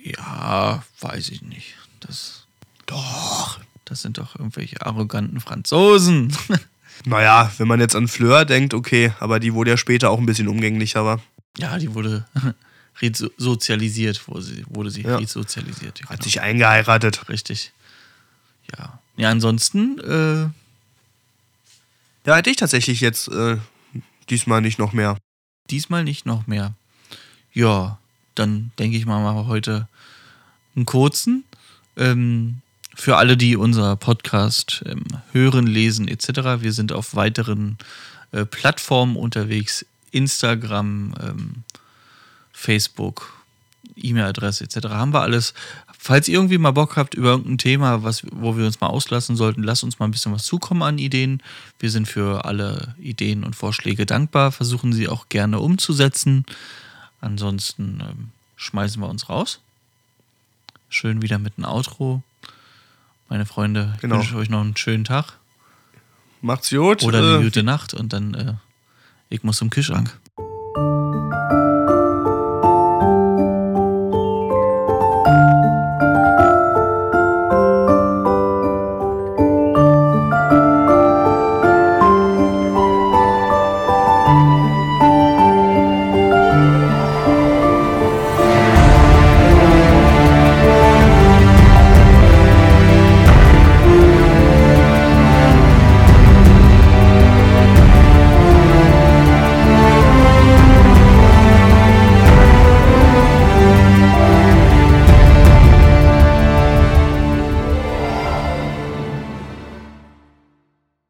[0.03, 1.75] Ja, weiß ich nicht.
[1.99, 2.45] Das,
[2.87, 3.59] Doch.
[3.85, 6.35] das sind doch irgendwelche arroganten Franzosen.
[7.03, 10.25] Naja, wenn man jetzt an Fleur denkt, okay, aber die wurde ja später auch ein
[10.25, 11.19] bisschen umgänglicher, war.
[11.57, 12.25] ja, die wurde
[13.01, 15.17] resozialisiert, wurde sie, wurde sie Ja.
[15.17, 16.01] resozialisiert.
[16.07, 17.27] Hat sich eingeheiratet.
[17.29, 17.73] Richtig.
[18.77, 18.99] Ja.
[19.17, 20.49] Ja, ansonsten, äh,
[22.27, 23.57] Ja, hätte ich tatsächlich jetzt äh,
[24.29, 25.17] diesmal nicht noch mehr.
[25.69, 26.73] diesmal nicht noch mehr.
[27.53, 27.99] Ja,
[28.33, 29.87] dann denke ich mal, machen wir heute
[30.75, 31.43] einen kurzen.
[31.97, 32.61] Ähm,
[32.95, 36.61] für alle, die unser Podcast ähm, hören, lesen etc.
[36.61, 37.77] Wir sind auf weiteren
[38.31, 39.85] äh, Plattformen unterwegs.
[40.11, 41.63] Instagram, ähm,
[42.53, 43.33] Facebook,
[43.97, 44.87] E-Mail-Adresse etc.
[44.87, 45.53] haben wir alles.
[45.99, 49.35] Falls ihr irgendwie mal Bock habt über irgendein Thema, was, wo wir uns mal auslassen
[49.35, 51.41] sollten, lasst uns mal ein bisschen was zukommen an Ideen.
[51.79, 56.45] Wir sind für alle Ideen und Vorschläge dankbar, versuchen sie auch gerne umzusetzen.
[57.19, 59.59] Ansonsten ähm, schmeißen wir uns raus.
[60.89, 62.23] Schön wieder mit einem Outro.
[63.29, 64.17] Meine Freunde, ich Genau.
[64.17, 65.33] wünsche euch noch einen schönen Tag
[66.41, 67.03] Macht's gut.
[67.03, 68.53] oder eine äh, gute Nacht und dann äh,
[69.29, 70.15] ich muss zum Kühlschrank.